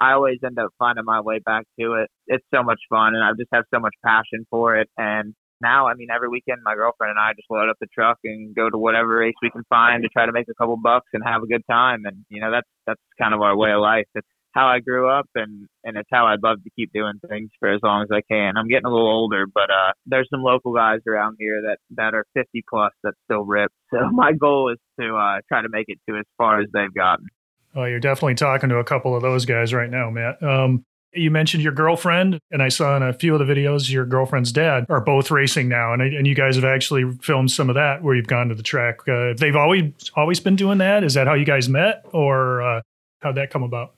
I 0.00 0.12
always 0.12 0.38
end 0.44 0.58
up 0.58 0.70
finding 0.78 1.04
my 1.04 1.20
way 1.20 1.40
back 1.44 1.64
to 1.80 1.94
it. 1.94 2.08
It's 2.26 2.44
so 2.54 2.62
much 2.62 2.80
fun 2.88 3.14
and 3.14 3.24
I 3.24 3.30
just 3.38 3.50
have 3.52 3.64
so 3.72 3.80
much 3.80 3.94
passion 4.04 4.46
for 4.50 4.76
it 4.76 4.88
and 4.96 5.34
now, 5.60 5.88
I 5.88 5.94
mean, 5.94 6.08
every 6.14 6.28
weekend, 6.28 6.60
my 6.62 6.74
girlfriend 6.74 7.10
and 7.10 7.18
I 7.18 7.32
just 7.34 7.50
load 7.50 7.68
up 7.68 7.76
the 7.80 7.86
truck 7.92 8.18
and 8.24 8.54
go 8.54 8.70
to 8.70 8.78
whatever 8.78 9.18
race 9.18 9.34
we 9.42 9.50
can 9.50 9.64
find 9.68 10.02
to 10.02 10.08
try 10.08 10.26
to 10.26 10.32
make 10.32 10.46
a 10.48 10.54
couple 10.54 10.76
bucks 10.76 11.08
and 11.12 11.22
have 11.24 11.42
a 11.42 11.46
good 11.46 11.62
time. 11.70 12.02
And 12.04 12.24
you 12.28 12.40
know, 12.40 12.50
that's 12.50 12.68
that's 12.86 13.00
kind 13.20 13.34
of 13.34 13.40
our 13.40 13.56
way 13.56 13.72
of 13.72 13.80
life. 13.80 14.06
It's 14.14 14.26
how 14.52 14.66
I 14.66 14.80
grew 14.80 15.08
up 15.08 15.28
and 15.34 15.68
and 15.84 15.96
it's 15.96 16.08
how 16.12 16.26
I'd 16.26 16.42
love 16.42 16.62
to 16.64 16.70
keep 16.76 16.92
doing 16.92 17.20
things 17.28 17.50
for 17.58 17.72
as 17.72 17.80
long 17.82 18.02
as 18.02 18.08
I 18.12 18.22
can. 18.30 18.56
I'm 18.56 18.68
getting 18.68 18.86
a 18.86 18.90
little 18.90 19.08
older, 19.08 19.46
but 19.46 19.70
uh 19.70 19.92
there's 20.06 20.28
some 20.30 20.42
local 20.42 20.72
guys 20.74 21.00
around 21.06 21.36
here 21.38 21.60
that 21.62 21.78
that 21.96 22.14
are 22.14 22.24
50 22.34 22.62
plus 22.68 22.92
that 23.04 23.14
still 23.24 23.44
rip. 23.44 23.72
So 23.90 24.10
my 24.10 24.32
goal 24.32 24.70
is 24.70 24.78
to 25.00 25.16
uh 25.16 25.40
try 25.48 25.62
to 25.62 25.68
make 25.70 25.86
it 25.88 25.98
to 26.08 26.18
as 26.18 26.24
far 26.36 26.60
as 26.60 26.68
they've 26.72 26.92
gotten. 26.92 27.26
Oh, 27.74 27.84
you're 27.84 28.00
definitely 28.00 28.34
talking 28.34 28.68
to 28.70 28.76
a 28.76 28.84
couple 28.84 29.14
of 29.14 29.22
those 29.22 29.44
guys 29.44 29.72
right 29.72 29.90
now, 29.90 30.10
Matt. 30.10 30.42
Um, 30.42 30.84
you 31.18 31.30
mentioned 31.30 31.62
your 31.62 31.72
girlfriend, 31.72 32.38
and 32.50 32.62
I 32.62 32.68
saw 32.68 32.96
in 32.96 33.02
a 33.02 33.12
few 33.12 33.34
of 33.34 33.46
the 33.46 33.52
videos 33.52 33.90
your 33.90 34.06
girlfriend's 34.06 34.52
dad 34.52 34.86
are 34.88 35.00
both 35.00 35.30
racing 35.30 35.68
now, 35.68 35.92
and 35.92 36.02
and 36.02 36.26
you 36.26 36.34
guys 36.34 36.56
have 36.56 36.64
actually 36.64 37.10
filmed 37.20 37.50
some 37.50 37.68
of 37.68 37.74
that 37.74 38.02
where 38.02 38.14
you've 38.14 38.26
gone 38.26 38.48
to 38.48 38.54
the 38.54 38.62
track. 38.62 39.06
Uh, 39.08 39.34
they've 39.36 39.56
always 39.56 39.92
always 40.16 40.40
been 40.40 40.56
doing 40.56 40.78
that. 40.78 41.04
Is 41.04 41.14
that 41.14 41.26
how 41.26 41.34
you 41.34 41.44
guys 41.44 41.68
met, 41.68 42.04
or 42.12 42.62
uh, 42.62 42.80
how'd 43.20 43.36
that 43.36 43.50
come 43.50 43.62
about? 43.62 43.94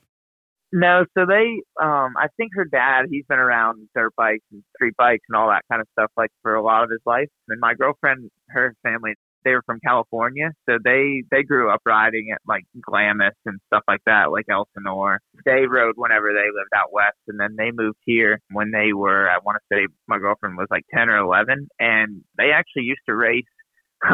No, 0.72 1.04
so 1.18 1.26
they, 1.26 1.62
um, 1.82 2.14
I 2.16 2.28
think 2.36 2.52
her 2.54 2.64
dad, 2.64 3.06
he's 3.10 3.24
been 3.28 3.40
around 3.40 3.88
dirt 3.92 4.14
bikes 4.16 4.44
and 4.52 4.62
street 4.76 4.94
bikes 4.96 5.24
and 5.28 5.36
all 5.36 5.48
that 5.48 5.62
kind 5.68 5.80
of 5.80 5.88
stuff 5.92 6.12
like 6.16 6.30
for 6.42 6.54
a 6.54 6.62
lot 6.62 6.84
of 6.84 6.90
his 6.90 7.00
life. 7.04 7.28
And 7.48 7.58
my 7.60 7.74
girlfriend, 7.74 8.30
her 8.50 8.74
family, 8.84 9.14
they 9.44 9.52
were 9.52 9.62
from 9.66 9.80
California, 9.84 10.50
so 10.68 10.78
they 10.82 11.22
they 11.30 11.42
grew 11.42 11.70
up 11.70 11.80
riding 11.86 12.30
at 12.32 12.40
like 12.46 12.64
Glamis 12.80 13.34
and 13.46 13.60
stuff 13.66 13.82
like 13.88 14.00
that, 14.06 14.30
like 14.30 14.46
Elsinore. 14.50 15.20
They 15.44 15.66
rode 15.66 15.94
whenever 15.96 16.32
they 16.32 16.48
lived 16.54 16.74
out 16.74 16.92
west, 16.92 17.18
and 17.28 17.38
then 17.38 17.56
they 17.56 17.70
moved 17.72 17.98
here 18.04 18.40
when 18.52 18.70
they 18.70 18.92
were, 18.92 19.28
I 19.28 19.38
want 19.44 19.58
to 19.58 19.74
say, 19.74 19.86
my 20.08 20.18
girlfriend 20.18 20.56
was 20.56 20.68
like 20.70 20.84
ten 20.94 21.08
or 21.08 21.18
eleven, 21.18 21.68
and 21.78 22.22
they 22.38 22.50
actually 22.52 22.84
used 22.84 23.02
to 23.08 23.14
race 23.14 23.44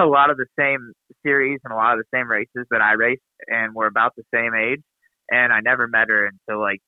a 0.01 0.07
lot 0.07 0.31
of 0.31 0.37
the 0.37 0.47
same 0.59 0.93
series 1.25 1.61
and 1.65 1.73
a 1.73 1.77
lot 1.77 1.95
of 1.95 1.99
the 1.99 2.17
same 2.17 2.31
races 2.31 2.67
that 2.71 2.81
I 2.81 2.93
raced, 2.95 3.23
and 3.47 3.75
were 3.75 3.87
about 3.87 4.13
the 4.17 4.25
same 4.33 4.53
age 4.55 4.83
and 5.31 5.53
I 5.53 5.61
never 5.61 5.89
met 5.89 6.09
her 6.09 6.27
until 6.27 6.61
like 6.61 6.81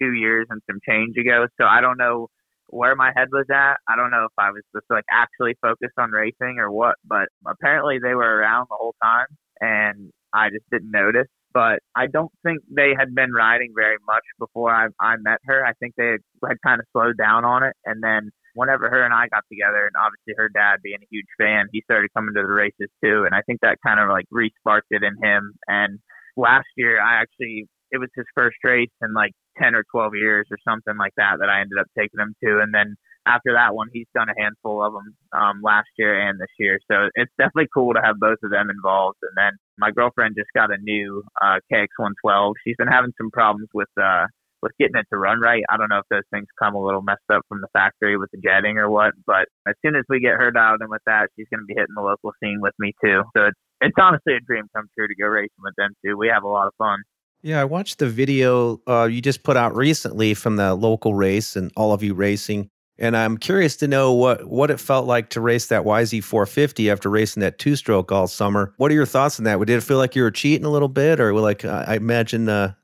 two 0.00 0.12
years 0.12 0.46
and 0.50 0.60
some 0.70 0.80
change 0.86 1.16
ago. 1.16 1.46
So 1.60 1.66
I 1.66 1.80
don't 1.80 1.98
know 1.98 2.28
where 2.68 2.94
my 2.94 3.12
head 3.16 3.28
was 3.32 3.46
at. 3.52 3.76
I 3.88 3.96
don't 3.96 4.10
know 4.10 4.24
if 4.24 4.32
I 4.38 4.50
was 4.50 4.62
just 4.74 4.86
like 4.90 5.04
actually 5.10 5.54
focused 5.60 5.98
on 5.98 6.10
racing 6.10 6.58
or 6.58 6.70
what, 6.70 6.96
but 7.04 7.28
apparently 7.46 7.98
they 8.02 8.14
were 8.14 8.36
around 8.38 8.66
the 8.70 8.76
whole 8.78 8.94
time 9.02 9.26
and 9.60 10.10
I 10.32 10.50
just 10.50 10.64
didn't 10.70 10.90
notice. 10.90 11.28
But 11.54 11.80
I 11.96 12.06
don't 12.06 12.30
think 12.44 12.60
they 12.70 12.92
had 12.96 13.14
been 13.14 13.32
riding 13.32 13.72
very 13.74 13.96
much 14.06 14.22
before 14.38 14.70
I, 14.70 14.88
I 15.00 15.16
met 15.16 15.38
her. 15.46 15.64
I 15.64 15.72
think 15.80 15.94
they 15.96 16.08
had, 16.08 16.20
had 16.46 16.60
kind 16.64 16.78
of 16.78 16.86
slowed 16.92 17.16
down 17.16 17.44
on 17.44 17.62
it. 17.62 17.72
And 17.86 18.02
then 18.02 18.30
whenever 18.54 18.90
her 18.90 19.02
and 19.02 19.14
I 19.14 19.28
got 19.28 19.44
together, 19.50 19.86
and 19.86 19.96
obviously 19.98 20.34
her 20.36 20.50
dad 20.50 20.76
being 20.84 20.98
a 21.02 21.08
huge 21.10 21.26
fan, 21.38 21.66
he 21.72 21.80
started 21.82 22.10
coming 22.14 22.34
to 22.34 22.42
the 22.42 22.52
races 22.52 22.90
too. 23.02 23.24
And 23.24 23.34
I 23.34 23.40
think 23.46 23.60
that 23.62 23.78
kind 23.84 23.98
of 23.98 24.10
like 24.10 24.26
re-sparked 24.30 24.88
it 24.90 25.02
in 25.02 25.16
him. 25.24 25.54
And 25.66 25.98
last 26.36 26.68
year, 26.76 27.00
I 27.00 27.22
actually 27.22 27.66
it 27.90 27.98
was 27.98 28.10
his 28.14 28.26
first 28.34 28.56
race 28.64 28.90
and 29.00 29.14
like 29.14 29.32
10 29.60 29.74
or 29.74 29.84
12 29.90 30.12
years 30.14 30.46
or 30.50 30.58
something 30.66 30.96
like 30.96 31.12
that 31.16 31.38
that 31.40 31.48
I 31.48 31.60
ended 31.60 31.78
up 31.78 31.86
taking 31.96 32.20
him 32.20 32.34
to. 32.42 32.60
And 32.60 32.72
then 32.74 32.96
after 33.26 33.52
that 33.52 33.74
one, 33.74 33.88
he's 33.92 34.08
done 34.14 34.28
a 34.28 34.40
handful 34.40 34.82
of 34.82 34.92
them 34.94 35.14
um, 35.32 35.60
last 35.62 35.88
year 35.98 36.18
and 36.18 36.40
this 36.40 36.52
year. 36.58 36.78
So 36.90 37.08
it's 37.14 37.32
definitely 37.38 37.68
cool 37.72 37.92
to 37.94 38.00
have 38.02 38.18
both 38.18 38.38
of 38.42 38.50
them 38.50 38.70
involved. 38.70 39.18
And 39.22 39.36
then 39.36 39.52
my 39.76 39.90
girlfriend 39.90 40.36
just 40.36 40.50
got 40.54 40.72
a 40.72 40.78
new 40.80 41.22
uh, 41.42 41.60
KX112. 41.72 42.54
She's 42.64 42.76
been 42.76 42.88
having 42.88 43.12
some 43.18 43.30
problems 43.30 43.68
with 43.74 43.90
uh, 44.00 44.26
with 44.62 44.72
getting 44.78 44.96
it 44.96 45.06
to 45.12 45.18
run 45.18 45.40
right. 45.40 45.62
I 45.70 45.76
don't 45.76 45.88
know 45.88 46.02
if 46.02 46.10
those 46.10 46.26
things 46.32 46.46
come 46.58 46.74
a 46.74 46.82
little 46.82 47.02
messed 47.02 47.30
up 47.32 47.42
from 47.48 47.60
the 47.60 47.68
factory 47.72 48.16
with 48.16 48.30
the 48.32 48.42
jetting 48.42 48.76
or 48.78 48.90
what, 48.90 49.14
but 49.24 49.46
as 49.68 49.74
soon 49.84 49.94
as 49.94 50.02
we 50.08 50.18
get 50.18 50.34
her 50.34 50.50
dialed 50.50 50.82
in 50.82 50.90
with 50.90 51.02
that, 51.06 51.28
she's 51.36 51.46
going 51.50 51.62
to 51.62 51.66
be 51.66 51.78
hitting 51.78 51.94
the 51.94 52.02
local 52.02 52.32
scene 52.42 52.58
with 52.60 52.74
me 52.78 52.92
too. 53.02 53.22
So 53.36 53.46
it's 53.46 53.60
it's 53.80 53.96
honestly 54.00 54.34
a 54.34 54.40
dream 54.40 54.66
come 54.74 54.90
true 54.98 55.06
to 55.06 55.14
go 55.14 55.26
racing 55.26 55.62
with 55.62 55.74
them 55.76 55.94
too. 56.04 56.16
We 56.16 56.28
have 56.28 56.42
a 56.42 56.48
lot 56.50 56.66
of 56.66 56.74
fun. 56.78 56.98
Yeah, 57.42 57.60
I 57.60 57.64
watched 57.64 57.98
the 57.98 58.08
video 58.08 58.80
uh, 58.88 59.04
you 59.04 59.22
just 59.22 59.42
put 59.42 59.56
out 59.56 59.74
recently 59.76 60.34
from 60.34 60.56
the 60.56 60.74
local 60.74 61.14
race 61.14 61.54
and 61.56 61.70
all 61.76 61.92
of 61.92 62.02
you 62.02 62.14
racing. 62.14 62.68
And 62.98 63.16
I'm 63.16 63.38
curious 63.38 63.76
to 63.76 63.86
know 63.86 64.12
what, 64.12 64.46
what 64.46 64.72
it 64.72 64.80
felt 64.80 65.06
like 65.06 65.30
to 65.30 65.40
race 65.40 65.68
that 65.68 65.84
YZ450 65.84 66.90
after 66.90 67.08
racing 67.08 67.40
that 67.42 67.60
two 67.60 67.76
stroke 67.76 68.10
all 68.10 68.26
summer. 68.26 68.74
What 68.76 68.90
are 68.90 68.94
your 68.94 69.06
thoughts 69.06 69.38
on 69.38 69.44
that? 69.44 69.58
Did 69.60 69.70
it 69.70 69.82
feel 69.82 69.98
like 69.98 70.16
you 70.16 70.22
were 70.22 70.32
cheating 70.32 70.64
a 70.64 70.70
little 70.70 70.88
bit, 70.88 71.20
or 71.20 71.32
like 71.34 71.64
I 71.64 71.94
imagine 71.94 72.48
uh, 72.48 72.74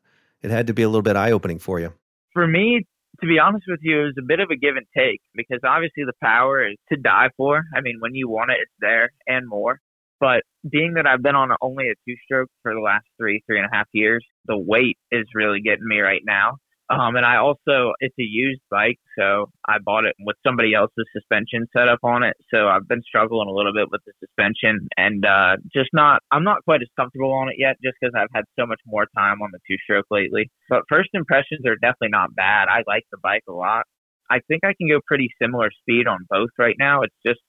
it 0.42 0.52
had 0.52 0.68
to 0.68 0.74
be 0.74 0.82
a 0.82 0.88
little 0.88 1.02
bit 1.02 1.16
eye 1.16 1.32
opening 1.32 1.58
for 1.58 1.80
you? 1.80 1.92
For 2.32 2.46
me, 2.46 2.86
to 3.20 3.26
be 3.26 3.40
honest 3.40 3.64
with 3.66 3.80
you, 3.82 4.02
it 4.02 4.04
was 4.04 4.14
a 4.18 4.24
bit 4.24 4.38
of 4.38 4.50
a 4.50 4.56
give 4.56 4.76
and 4.76 4.86
take 4.96 5.20
because 5.34 5.58
obviously 5.64 6.04
the 6.04 6.12
power 6.22 6.64
is 6.64 6.76
to 6.92 6.96
die 6.96 7.30
for. 7.36 7.64
I 7.74 7.80
mean, 7.80 7.96
when 7.98 8.14
you 8.14 8.28
want 8.28 8.52
it, 8.52 8.58
it's 8.62 8.72
there 8.78 9.10
and 9.26 9.48
more. 9.48 9.80
But 10.20 10.42
being 10.68 10.94
that 10.94 11.06
I've 11.06 11.22
been 11.22 11.34
on 11.34 11.50
only 11.60 11.88
a 11.90 11.94
two 12.08 12.16
stroke 12.24 12.48
for 12.62 12.74
the 12.74 12.80
last 12.80 13.06
three, 13.18 13.42
three 13.46 13.58
and 13.58 13.66
a 13.70 13.74
half 13.74 13.86
years, 13.92 14.24
the 14.46 14.58
weight 14.58 14.98
is 15.10 15.26
really 15.34 15.60
getting 15.60 15.86
me 15.86 16.00
right 16.00 16.22
now. 16.24 16.58
Um, 16.90 17.16
and 17.16 17.24
I 17.24 17.36
also, 17.36 17.94
it's 18.00 18.14
a 18.18 18.22
used 18.22 18.60
bike, 18.70 18.98
so 19.18 19.46
I 19.66 19.78
bought 19.82 20.04
it 20.04 20.14
with 20.20 20.36
somebody 20.46 20.74
else's 20.74 21.08
suspension 21.16 21.66
set 21.74 21.88
up 21.88 22.00
on 22.02 22.22
it. 22.22 22.36
So 22.52 22.68
I've 22.68 22.86
been 22.86 23.02
struggling 23.02 23.48
a 23.48 23.52
little 23.52 23.72
bit 23.72 23.88
with 23.90 24.02
the 24.04 24.12
suspension 24.20 24.86
and 24.98 25.24
uh, 25.24 25.56
just 25.72 25.88
not, 25.94 26.20
I'm 26.30 26.44
not 26.44 26.62
quite 26.64 26.82
as 26.82 26.88
comfortable 26.94 27.32
on 27.32 27.48
it 27.48 27.56
yet 27.56 27.76
just 27.82 27.96
because 28.00 28.12
I've 28.14 28.28
had 28.34 28.44
so 28.58 28.66
much 28.66 28.80
more 28.86 29.06
time 29.16 29.40
on 29.40 29.48
the 29.52 29.60
two 29.66 29.76
stroke 29.82 30.06
lately. 30.10 30.50
But 30.68 30.82
first 30.88 31.08
impressions 31.14 31.64
are 31.64 31.76
definitely 31.76 32.12
not 32.12 32.34
bad. 32.34 32.68
I 32.68 32.82
like 32.86 33.04
the 33.10 33.18
bike 33.22 33.44
a 33.48 33.52
lot. 33.52 33.86
I 34.30 34.40
think 34.48 34.64
I 34.64 34.74
can 34.76 34.88
go 34.88 35.00
pretty 35.06 35.30
similar 35.40 35.70
speed 35.80 36.06
on 36.06 36.26
both 36.28 36.50
right 36.58 36.76
now. 36.78 37.00
It's 37.00 37.16
just 37.24 37.40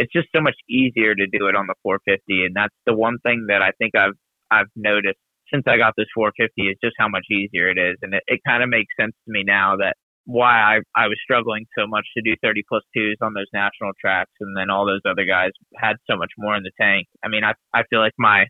it's 0.00 0.12
just 0.12 0.28
so 0.34 0.40
much 0.40 0.56
easier 0.68 1.14
to 1.14 1.26
do 1.28 1.46
it 1.46 1.54
on 1.54 1.66
the 1.68 1.76
450, 1.84 2.46
and 2.46 2.56
that's 2.56 2.74
the 2.86 2.94
one 2.96 3.18
thing 3.22 3.46
that 3.48 3.60
I 3.60 3.72
think 3.78 3.94
I've 3.94 4.16
I've 4.50 4.72
noticed 4.74 5.20
since 5.52 5.64
I 5.68 5.76
got 5.76 5.92
this 5.96 6.08
450 6.16 6.72
is 6.72 6.78
just 6.82 6.96
how 6.98 7.08
much 7.08 7.26
easier 7.30 7.68
it 7.68 7.76
is, 7.76 7.96
and 8.00 8.14
it, 8.14 8.22
it 8.26 8.40
kind 8.46 8.62
of 8.62 8.70
makes 8.70 8.88
sense 8.98 9.12
to 9.12 9.30
me 9.30 9.44
now 9.44 9.76
that 9.76 9.94
why 10.24 10.56
I 10.56 10.80
I 10.96 11.08
was 11.08 11.20
struggling 11.22 11.66
so 11.78 11.86
much 11.86 12.06
to 12.16 12.22
do 12.24 12.34
30 12.42 12.62
plus 12.66 12.82
twos 12.96 13.16
on 13.20 13.34
those 13.34 13.52
national 13.52 13.92
tracks, 14.00 14.32
and 14.40 14.56
then 14.56 14.70
all 14.70 14.86
those 14.86 15.04
other 15.04 15.26
guys 15.28 15.52
had 15.76 15.96
so 16.08 16.16
much 16.16 16.32
more 16.38 16.56
in 16.56 16.62
the 16.64 16.72
tank. 16.80 17.06
I 17.22 17.28
mean, 17.28 17.44
I 17.44 17.52
I 17.74 17.84
feel 17.90 18.00
like 18.00 18.16
my 18.18 18.46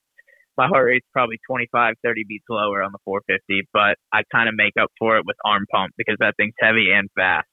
my 0.56 0.68
heart 0.68 0.86
rate's 0.86 1.06
probably 1.12 1.38
25, 1.50 1.94
30 2.04 2.24
beats 2.28 2.44
lower 2.50 2.82
on 2.82 2.92
the 2.92 3.02
450, 3.04 3.66
but 3.72 3.96
I 4.12 4.22
kind 4.30 4.48
of 4.48 4.54
make 4.54 4.74
up 4.80 4.90
for 4.98 5.16
it 5.16 5.24
with 5.26 5.36
arm 5.44 5.64
pump 5.72 5.94
because 5.98 6.16
that 6.20 6.34
thing's 6.36 6.54
heavy 6.60 6.92
and 6.92 7.08
fast. 7.16 7.49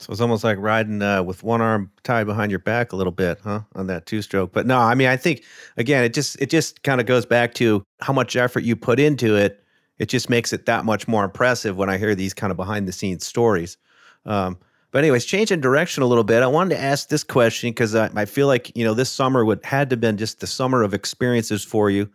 So 0.00 0.10
it's 0.12 0.22
almost 0.22 0.44
like 0.44 0.56
riding 0.58 1.02
uh, 1.02 1.22
with 1.22 1.42
one 1.42 1.60
arm 1.60 1.90
tied 2.04 2.24
behind 2.24 2.50
your 2.50 2.58
back 2.58 2.92
a 2.92 2.96
little 2.96 3.12
bit, 3.12 3.38
huh? 3.44 3.60
On 3.74 3.86
that 3.88 4.06
two 4.06 4.22
stroke. 4.22 4.50
But 4.50 4.66
no, 4.66 4.78
I 4.78 4.94
mean, 4.94 5.08
I 5.08 5.18
think 5.18 5.44
again, 5.76 6.04
it 6.04 6.14
just 6.14 6.40
it 6.40 6.48
just 6.48 6.82
kind 6.82 7.02
of 7.02 7.06
goes 7.06 7.26
back 7.26 7.52
to 7.54 7.84
how 8.00 8.14
much 8.14 8.34
effort 8.34 8.64
you 8.64 8.76
put 8.76 8.98
into 8.98 9.36
it. 9.36 9.62
It 9.98 10.08
just 10.08 10.30
makes 10.30 10.54
it 10.54 10.64
that 10.64 10.86
much 10.86 11.06
more 11.06 11.22
impressive 11.22 11.76
when 11.76 11.90
I 11.90 11.98
hear 11.98 12.14
these 12.14 12.32
kind 12.32 12.50
of 12.50 12.56
behind 12.56 12.88
the 12.88 12.92
scenes 12.92 13.26
stories. 13.26 13.76
Um, 14.24 14.56
but 14.90 15.00
anyways, 15.00 15.26
changing 15.26 15.60
direction 15.60 16.02
a 16.02 16.06
little 16.06 16.24
bit, 16.24 16.42
I 16.42 16.46
wanted 16.46 16.76
to 16.76 16.80
ask 16.80 17.10
this 17.10 17.22
question 17.22 17.68
because 17.68 17.94
I, 17.94 18.08
I, 18.16 18.24
feel 18.24 18.46
like 18.46 18.74
you 18.74 18.84
know 18.84 18.94
this 18.94 19.10
summer 19.10 19.44
would 19.44 19.62
had 19.66 19.90
to 19.90 19.98
been 19.98 20.16
just 20.16 20.40
the 20.40 20.46
summer 20.46 20.82
of 20.82 20.94
experiences 20.94 21.62
for 21.62 21.90
you, 21.90 22.08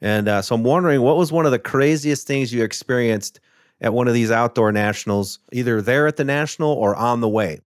and 0.00 0.26
uh, 0.26 0.40
so 0.40 0.54
I'm 0.54 0.64
wondering 0.64 1.02
what 1.02 1.18
was 1.18 1.32
one 1.32 1.44
of 1.44 1.52
the 1.52 1.58
craziest 1.58 2.26
things 2.26 2.50
you 2.50 2.64
experienced 2.64 3.40
at 3.80 3.92
one 3.92 4.08
of 4.08 4.14
these 4.14 4.30
outdoor 4.30 4.72
nationals, 4.72 5.38
either 5.52 5.82
there 5.82 6.06
at 6.06 6.16
the 6.16 6.24
national 6.24 6.72
or 6.72 6.94
on 6.94 7.20
the 7.20 7.28
way. 7.28 7.60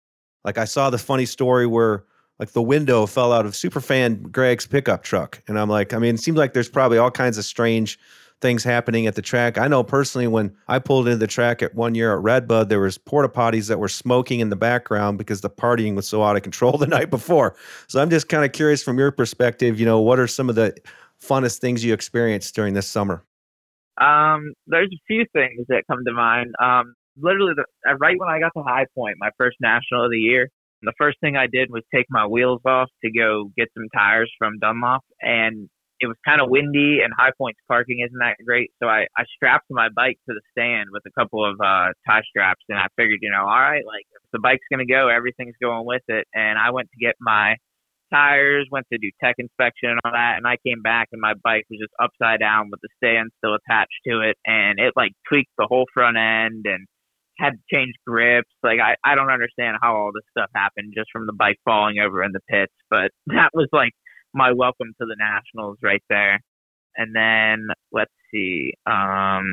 Like 0.44 0.58
I 0.58 0.64
saw 0.64 0.90
the 0.90 0.98
funny 0.98 1.26
story 1.26 1.66
where 1.66 2.04
like 2.38 2.52
the 2.52 2.62
window 2.62 3.06
fell 3.06 3.32
out 3.32 3.44
of 3.44 3.52
superfan 3.52 4.32
Greg's 4.32 4.66
pickup 4.66 5.02
truck. 5.02 5.42
And 5.46 5.58
I'm 5.58 5.68
like, 5.68 5.92
I 5.92 5.98
mean, 5.98 6.14
it 6.14 6.20
seems 6.20 6.38
like 6.38 6.54
there's 6.54 6.70
probably 6.70 6.96
all 6.96 7.10
kinds 7.10 7.36
of 7.36 7.44
strange 7.44 7.98
things 8.40 8.64
happening 8.64 9.06
at 9.06 9.14
the 9.14 9.22
track. 9.22 9.58
I 9.58 9.68
know 9.68 9.84
personally 9.84 10.26
when 10.26 10.56
I 10.66 10.78
pulled 10.78 11.06
into 11.06 11.18
the 11.18 11.26
track 11.26 11.62
at 11.62 11.74
one 11.74 11.94
year 11.94 12.14
at 12.14 12.22
Redbud, 12.22 12.70
there 12.70 12.80
was 12.80 12.96
porta 12.96 13.28
potties 13.28 13.68
that 13.68 13.78
were 13.78 13.88
smoking 13.88 14.40
in 14.40 14.48
the 14.48 14.56
background 14.56 15.18
because 15.18 15.42
the 15.42 15.50
partying 15.50 15.94
was 15.94 16.08
so 16.08 16.22
out 16.22 16.36
of 16.36 16.42
control 16.42 16.78
the 16.78 16.86
night 16.86 17.10
before. 17.10 17.54
So 17.86 18.00
I'm 18.00 18.08
just 18.08 18.30
kind 18.30 18.44
of 18.44 18.52
curious 18.52 18.82
from 18.82 18.98
your 18.98 19.10
perspective, 19.10 19.78
you 19.78 19.84
know, 19.84 20.00
what 20.00 20.18
are 20.18 20.26
some 20.26 20.48
of 20.48 20.54
the 20.54 20.74
funnest 21.22 21.58
things 21.58 21.84
you 21.84 21.92
experienced 21.92 22.54
during 22.54 22.72
this 22.72 22.86
summer? 22.86 23.22
Um, 24.00 24.54
there's 24.66 24.90
a 24.92 25.02
few 25.06 25.26
things 25.32 25.66
that 25.68 25.84
come 25.90 26.04
to 26.06 26.12
mind. 26.12 26.54
Um, 26.62 26.94
literally, 27.16 27.54
the, 27.54 27.64
uh, 27.88 27.96
right 27.96 28.18
when 28.18 28.28
I 28.28 28.40
got 28.40 28.52
to 28.56 28.62
High 28.62 28.86
Point, 28.94 29.16
my 29.18 29.30
first 29.38 29.56
national 29.60 30.04
of 30.04 30.10
the 30.10 30.18
year, 30.18 30.48
the 30.82 30.94
first 30.98 31.18
thing 31.20 31.36
I 31.36 31.46
did 31.46 31.68
was 31.70 31.82
take 31.94 32.06
my 32.08 32.26
wheels 32.26 32.62
off 32.64 32.88
to 33.04 33.10
go 33.10 33.50
get 33.56 33.68
some 33.76 33.84
tires 33.94 34.32
from 34.38 34.58
Dunlop, 34.58 35.02
and 35.20 35.68
it 36.00 36.06
was 36.06 36.16
kind 36.26 36.40
of 36.40 36.48
windy, 36.48 37.00
and 37.04 37.12
High 37.14 37.32
Point's 37.36 37.60
parking 37.68 38.00
isn't 38.00 38.18
that 38.18 38.36
great. 38.46 38.70
So 38.82 38.88
I, 38.88 39.04
I 39.18 39.24
strapped 39.36 39.66
my 39.68 39.90
bike 39.94 40.16
to 40.28 40.34
the 40.34 40.40
stand 40.52 40.88
with 40.90 41.02
a 41.06 41.20
couple 41.20 41.44
of 41.44 41.60
uh, 41.60 41.92
tie 42.08 42.22
straps, 42.28 42.64
and 42.70 42.78
I 42.78 42.86
figured, 42.96 43.18
you 43.20 43.30
know, 43.30 43.42
all 43.42 43.60
right, 43.60 43.84
like 43.84 44.06
if 44.08 44.22
the 44.32 44.38
bike's 44.38 44.64
gonna 44.72 44.86
go, 44.86 45.08
everything's 45.08 45.56
going 45.60 45.84
with 45.84 46.02
it. 46.08 46.26
And 46.32 46.58
I 46.58 46.70
went 46.70 46.88
to 46.88 47.04
get 47.04 47.16
my 47.20 47.56
tires, 48.12 48.68
went 48.70 48.86
to 48.92 48.98
do 48.98 49.10
tech 49.22 49.36
inspection 49.38 49.90
and 49.90 50.00
all 50.04 50.12
that, 50.12 50.36
and 50.36 50.46
I 50.46 50.56
came 50.66 50.82
back 50.82 51.08
and 51.12 51.20
my 51.20 51.34
bike 51.42 51.64
was 51.70 51.80
just 51.80 51.92
upside 52.00 52.40
down 52.40 52.70
with 52.70 52.80
the 52.80 52.88
stand 52.96 53.30
still 53.38 53.54
attached 53.54 54.00
to 54.06 54.20
it, 54.20 54.36
and 54.46 54.78
it 54.78 54.92
like 54.96 55.12
tweaked 55.28 55.52
the 55.58 55.66
whole 55.68 55.86
front 55.94 56.16
end 56.16 56.64
and 56.66 56.86
had 57.38 57.54
to 57.54 57.62
change 57.72 57.94
grips. 58.06 58.50
Like 58.62 58.78
I, 58.80 58.96
I 59.04 59.14
don't 59.14 59.30
understand 59.30 59.78
how 59.82 59.96
all 59.96 60.10
this 60.14 60.24
stuff 60.30 60.50
happened 60.54 60.92
just 60.96 61.08
from 61.12 61.26
the 61.26 61.32
bike 61.32 61.58
falling 61.64 61.98
over 61.98 62.22
in 62.22 62.32
the 62.32 62.40
pits, 62.48 62.74
but 62.90 63.10
that 63.26 63.50
was 63.54 63.68
like 63.72 63.92
my 64.34 64.52
welcome 64.52 64.92
to 65.00 65.06
the 65.06 65.16
nationals 65.18 65.78
right 65.82 66.02
there. 66.08 66.40
And 66.96 67.14
then 67.14 67.68
let's 67.92 68.12
see, 68.32 68.74
um, 68.86 69.52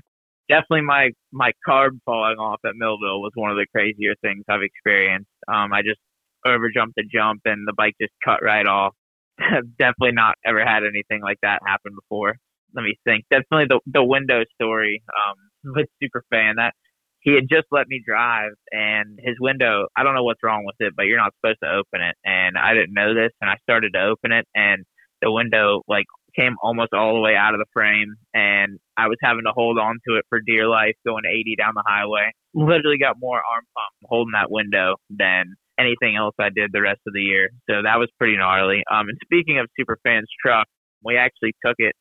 definitely 0.49 0.81
my 0.81 1.11
my 1.31 1.51
carb 1.67 1.99
falling 2.05 2.37
off 2.37 2.59
at 2.65 2.75
Millville 2.75 3.21
was 3.21 3.31
one 3.35 3.51
of 3.51 3.57
the 3.57 3.67
crazier 3.73 4.15
things 4.21 4.43
I've 4.49 4.61
experienced. 4.63 5.29
Um, 5.47 5.73
I 5.73 5.81
just 5.81 5.99
overjumped 6.47 6.93
the 6.95 7.03
jump 7.11 7.41
and 7.45 7.67
the 7.67 7.73
bike 7.75 7.95
just 8.01 8.13
cut 8.23 8.39
right 8.43 8.65
off. 8.65 8.93
Definitely 9.39 10.13
not 10.13 10.35
ever 10.45 10.63
had 10.65 10.83
anything 10.83 11.21
like 11.21 11.37
that 11.41 11.59
happen 11.65 11.93
before. 11.95 12.35
Let 12.75 12.83
me 12.83 12.95
think. 13.05 13.25
Definitely 13.29 13.65
the 13.69 13.79
the 13.85 14.03
window 14.03 14.43
story 14.55 15.03
um, 15.07 15.73
with 15.75 15.87
Superfan. 16.01 16.55
that 16.57 16.73
he 17.21 17.33
had 17.33 17.49
just 17.49 17.67
let 17.71 17.87
me 17.87 18.01
drive 18.05 18.51
and 18.71 19.19
his 19.21 19.35
window 19.41 19.87
i 19.97 20.03
don't 20.03 20.13
know 20.13 20.23
what's 20.23 20.41
wrong 20.43 20.63
with 20.65 20.75
it 20.79 20.93
but 20.95 21.07
you're 21.07 21.17
not 21.17 21.33
supposed 21.41 21.57
to 21.61 21.67
open 21.67 21.99
it 21.99 22.15
and 22.23 22.55
i 22.57 22.75
didn't 22.75 22.93
know 22.93 23.15
this 23.15 23.31
and 23.41 23.49
i 23.49 23.55
started 23.63 23.91
to 23.91 23.99
open 23.99 24.31
it 24.31 24.45
and 24.53 24.85
the 25.21 25.31
window 25.31 25.81
like 25.87 26.05
came 26.37 26.55
almost 26.61 26.93
all 26.93 27.13
the 27.15 27.19
way 27.19 27.35
out 27.35 27.53
of 27.53 27.59
the 27.59 27.65
frame 27.73 28.15
and 28.33 28.79
I 28.95 29.07
was 29.07 29.17
having 29.21 29.43
to 29.45 29.51
hold 29.53 29.77
on 29.79 29.99
to 30.07 30.17
it 30.17 30.25
for 30.29 30.39
dear 30.39 30.67
life 30.67 30.95
going 31.05 31.23
80 31.25 31.55
down 31.57 31.73
the 31.73 31.83
highway. 31.85 32.31
Literally 32.53 32.97
got 32.97 33.15
more 33.19 33.37
arm 33.37 33.65
pump 33.75 34.09
holding 34.09 34.33
that 34.33 34.51
window 34.51 34.95
than 35.09 35.55
anything 35.79 36.15
else 36.15 36.35
I 36.39 36.49
did 36.49 36.71
the 36.73 36.81
rest 36.81 37.01
of 37.07 37.13
the 37.13 37.21
year. 37.21 37.49
So 37.69 37.81
that 37.83 37.97
was 37.97 38.09
pretty 38.17 38.37
gnarly. 38.37 38.83
Um, 38.91 39.09
and 39.09 39.17
speaking 39.23 39.59
of 39.59 39.67
Superfan's 39.79 40.29
truck, 40.41 40.67
we 41.03 41.17
actually 41.17 41.53
took 41.65 41.75
it 41.77 41.93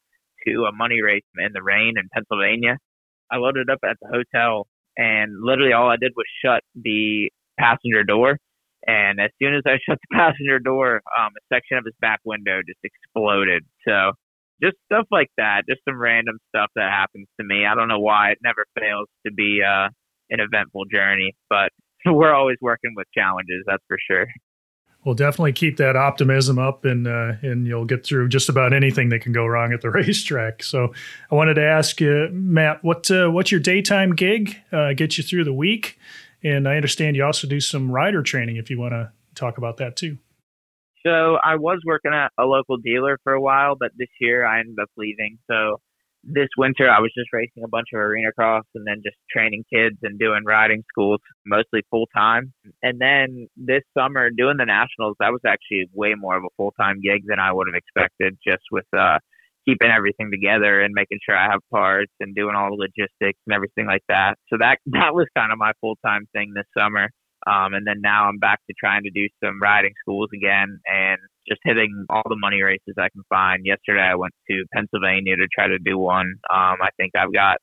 to 0.47 0.65
a 0.65 0.73
money 0.73 1.03
race 1.03 1.25
in 1.39 1.53
the 1.53 1.63
rain 1.63 1.95
in 1.97 2.09
Pennsylvania. 2.13 2.79
I 3.31 3.37
loaded 3.37 3.69
up 3.71 3.81
at 3.85 3.97
the 4.01 4.09
hotel 4.09 4.67
and 4.97 5.33
literally 5.43 5.73
all 5.73 5.91
I 5.91 5.97
did 5.97 6.13
was 6.17 6.27
shut 6.43 6.63
the 6.75 7.31
passenger 7.59 8.05
door 8.05 8.39
and 8.87 9.21
as 9.21 9.31
soon 9.43 9.55
as 9.55 9.63
I 9.67 9.79
shut 9.89 9.99
the 10.09 10.17
passenger 10.17 10.59
door, 10.59 11.03
um, 11.19 11.33
a 11.37 11.55
section 11.55 11.77
of 11.77 11.85
his 11.85 11.95
back 12.01 12.21
window 12.25 12.61
just 12.67 12.81
exploded. 12.85 13.65
So 13.87 14.13
just 14.63 14.77
stuff 14.91 15.07
like 15.11 15.29
that, 15.37 15.63
just 15.69 15.83
some 15.85 16.01
random 16.01 16.39
stuff 16.49 16.71
that 16.77 16.91
happens 16.91 17.27
to 17.39 17.47
me. 17.47 17.67
I 17.67 17.75
don't 17.75 17.89
know 17.89 18.01
why 18.01 18.31
it 18.31 18.39
never 18.43 18.65
fails 18.79 19.09
to 19.27 19.33
be 19.33 19.61
uh, 19.63 19.89
an 20.31 20.41
eventful 20.41 20.87
journey, 20.87 21.35
but 21.51 21.71
we're 22.13 22.35
always 22.35 22.57
working 22.61 22.93
with 22.97 23.07
challenges, 23.15 23.65
that's 23.67 23.83
for 23.89 23.99
sure. 24.11 24.27
Well, 25.05 25.15
definitely 25.15 25.53
keep 25.53 25.77
that 25.77 25.95
optimism 25.95 26.59
up, 26.59 26.85
and 26.85 27.07
uh, 27.07 27.35
and 27.43 27.65
you'll 27.67 27.85
get 27.85 28.05
through 28.05 28.29
just 28.29 28.49
about 28.49 28.73
anything 28.73 29.09
that 29.11 29.21
can 29.21 29.33
go 29.33 29.47
wrong 29.47 29.73
at 29.73 29.81
the 29.81 29.91
racetrack. 29.93 30.65
So, 30.65 30.93
I 31.31 31.35
wanted 31.35 31.55
to 31.55 31.63
ask 31.63 32.01
you, 32.01 32.29
Matt, 32.33 32.83
what 32.83 33.09
uh, 33.11 33.29
what's 33.29 33.53
your 33.53 33.61
daytime 33.61 34.17
gig? 34.17 34.57
Uh, 34.73 34.95
get 34.95 35.17
you 35.17 35.23
through 35.23 35.45
the 35.45 35.53
week, 35.53 35.99
and 36.43 36.69
I 36.69 36.75
understand 36.75 37.15
you 37.15 37.25
also 37.25 37.47
do 37.47 37.61
some 37.61 37.91
rider 37.91 38.23
training 38.23 38.57
if 38.57 38.69
you 38.69 38.81
want 38.81 38.95
to 38.95 39.13
talk 39.37 39.59
about 39.59 39.77
that 39.77 39.95
too. 39.95 40.19
So 41.07 41.37
I 41.37 41.55
was 41.55 41.81
working 41.87 42.13
at 42.13 42.33
a 42.37 42.45
local 42.45 42.79
dealer 42.79 43.17
for 43.23 43.33
a 43.33 43.41
while, 43.41 43.77
but 43.79 43.93
this 43.97 44.09
year 44.21 44.45
I 44.45 44.59
ended 44.59 44.79
up 44.83 44.91
leaving. 44.97 45.39
So 45.49 45.81
this 46.27 46.49
winter 46.57 46.91
I 46.91 47.01
was 47.01 47.13
just 47.17 47.33
racing 47.33 47.63
a 47.65 47.69
bunch 47.69 47.89
of 47.95 48.01
arena 48.01 48.33
cross 48.33 48.65
and 48.75 48.87
then 48.87 49.03
just 49.05 49.17
training 49.31 49.65
kids 49.73 49.97
and 50.03 50.19
doing 50.19 50.45
riding 50.45 50.83
schools 50.91 51.21
mostly 51.47 51.83
full 51.91 52.07
time. 52.15 52.53
And 52.83 53.01
then 53.01 53.49
this 53.57 53.83
summer 53.97 54.31
doing 54.31 54.57
the 54.59 54.67
nationals, 54.67 55.17
that 55.21 55.33
was 55.33 55.41
actually 55.47 55.87
way 55.93 56.15
more 56.17 56.37
of 56.37 56.45
a 56.45 56.55
full 56.57 56.73
time 56.79 57.01
gig 57.03 57.23
than 57.27 57.39
I 57.39 57.53
would 57.53 57.69
have 57.69 57.81
expected 57.81 58.37
just 58.47 58.65
with 58.71 58.87
uh 58.97 59.19
keeping 59.67 59.91
everything 59.91 60.31
together 60.31 60.81
and 60.81 60.95
making 60.95 61.19
sure 61.25 61.37
I 61.37 61.51
have 61.51 61.61
parts 61.73 62.13
and 62.21 62.35
doing 62.35 62.55
all 62.55 62.71
the 62.71 62.87
logistics 62.87 63.41
and 63.47 63.55
everything 63.55 63.87
like 63.87 64.03
that. 64.09 64.35
So 64.49 64.57
that 64.59 64.79
that 64.87 65.15
was 65.15 65.27
kind 65.37 65.53
of 65.53 65.59
my 65.59 65.73
full 65.81 65.97
time 66.05 66.27
thing 66.33 66.53
this 66.55 66.67
summer. 66.77 67.11
Um, 67.47 67.75
and 67.75 67.87
then 67.87 68.01
now 68.01 68.29
I'm 68.29 68.39
back 68.39 68.61
to 68.69 68.75
trying 68.79 69.05
to 69.05 69.11
do 69.11 69.29
some 69.43 69.61
riding 69.63 69.93
schools 70.03 70.31
again 70.35 70.81
and 70.87 71.19
just 71.49 71.61
hitting 71.65 72.07
all 72.11 72.23
the 72.29 72.37
money 72.37 72.63
races 72.63 72.95
I 72.99 73.09
can 73.09 73.23
find. 73.29 73.65
Yesterday 73.65 74.03
I 74.03 74.17
went 74.17 74.35
to 74.51 74.65
Pennsylvania 74.75 75.37
to 75.37 75.47
try 75.53 75.69
to 75.69 75.79
do 75.79 75.99
one. 75.99 76.35
Um, 76.51 76.77
I 76.83 76.91
think 76.97 77.13
I've 77.17 77.33
got 77.33 77.59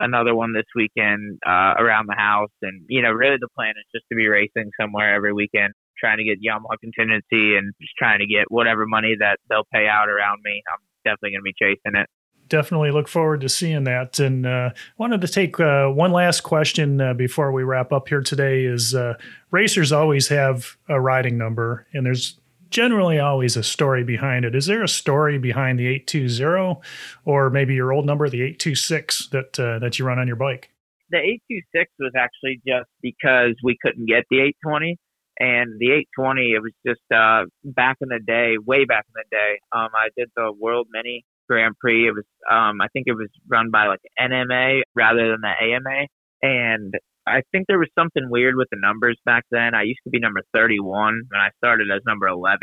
another 0.00 0.34
one 0.34 0.52
this 0.52 0.64
weekend 0.74 1.38
uh, 1.46 1.74
around 1.78 2.06
the 2.08 2.16
house. 2.16 2.50
And, 2.62 2.84
you 2.88 3.02
know, 3.02 3.10
really 3.10 3.36
the 3.38 3.48
plan 3.54 3.74
is 3.76 3.84
just 3.94 4.06
to 4.10 4.16
be 4.16 4.26
racing 4.26 4.70
somewhere 4.80 5.14
every 5.14 5.32
weekend, 5.32 5.74
trying 5.98 6.18
to 6.18 6.24
get 6.24 6.38
Yamaha 6.42 6.76
contingency 6.80 7.56
and 7.56 7.72
just 7.80 7.92
trying 7.98 8.18
to 8.18 8.26
get 8.26 8.46
whatever 8.48 8.86
money 8.86 9.14
that 9.20 9.38
they'll 9.48 9.68
pay 9.72 9.86
out 9.86 10.08
around 10.08 10.40
me. 10.42 10.62
I'm 10.72 10.80
definitely 11.04 11.32
going 11.32 11.40
to 11.40 11.42
be 11.42 11.54
chasing 11.60 12.00
it. 12.00 12.08
Definitely 12.48 12.90
look 12.90 13.06
forward 13.06 13.42
to 13.42 13.48
seeing 13.48 13.84
that. 13.84 14.18
And 14.18 14.44
uh, 14.44 14.70
wanted 14.98 15.20
to 15.20 15.28
take 15.28 15.60
uh, 15.60 15.86
one 15.88 16.10
last 16.10 16.40
question 16.40 17.00
uh, 17.00 17.14
before 17.14 17.52
we 17.52 17.62
wrap 17.62 17.92
up 17.92 18.08
here 18.08 18.22
today. 18.22 18.64
Is 18.64 18.92
uh, 18.92 19.14
racers 19.52 19.92
always 19.92 20.26
have 20.28 20.76
a 20.88 21.00
riding 21.00 21.38
number, 21.38 21.86
and 21.92 22.04
there's 22.04 22.39
generally 22.70 23.18
always 23.18 23.56
a 23.56 23.62
story 23.62 24.04
behind 24.04 24.44
it. 24.44 24.54
Is 24.54 24.66
there 24.66 24.82
a 24.82 24.88
story 24.88 25.38
behind 25.38 25.78
the 25.78 25.86
820 25.86 26.80
or 27.24 27.50
maybe 27.50 27.74
your 27.74 27.92
old 27.92 28.06
number, 28.06 28.28
the 28.28 28.42
826 28.42 29.28
that 29.28 29.58
uh, 29.58 29.78
that 29.80 29.98
you 29.98 30.04
run 30.04 30.18
on 30.18 30.26
your 30.26 30.36
bike? 30.36 30.70
The 31.10 31.18
826 31.18 31.92
was 31.98 32.12
actually 32.16 32.60
just 32.66 32.88
because 33.02 33.54
we 33.62 33.76
couldn't 33.82 34.06
get 34.06 34.24
the 34.30 34.38
820 34.38 34.96
and 35.40 35.80
the 35.80 35.90
820 36.16 36.52
it 36.52 36.62
was 36.62 36.72
just 36.86 37.00
uh 37.10 37.44
back 37.64 37.96
in 38.00 38.08
the 38.08 38.20
day 38.24 38.56
way 38.64 38.84
back 38.84 39.06
in 39.08 39.14
the 39.14 39.24
day 39.30 39.58
um 39.72 39.88
i 39.94 40.08
did 40.16 40.28
the 40.36 40.52
world 40.60 40.86
mini 40.92 41.24
grand 41.48 41.74
prix 41.80 42.06
it 42.06 42.12
was 42.12 42.24
um 42.50 42.80
i 42.80 42.88
think 42.92 43.04
it 43.06 43.14
was 43.14 43.28
run 43.48 43.70
by 43.70 43.86
like 43.86 44.00
nma 44.20 44.82
rather 44.94 45.30
than 45.30 45.40
the 45.40 45.54
ama 45.64 46.06
and 46.42 46.94
i 47.26 47.42
think 47.52 47.66
there 47.66 47.78
was 47.78 47.88
something 47.98 48.28
weird 48.30 48.56
with 48.56 48.68
the 48.70 48.78
numbers 48.80 49.18
back 49.24 49.44
then 49.50 49.74
i 49.74 49.82
used 49.82 50.00
to 50.04 50.10
be 50.10 50.18
number 50.18 50.40
31 50.54 51.22
when 51.28 51.40
i 51.40 51.50
started 51.58 51.88
as 51.94 52.02
number 52.06 52.26
11 52.26 52.58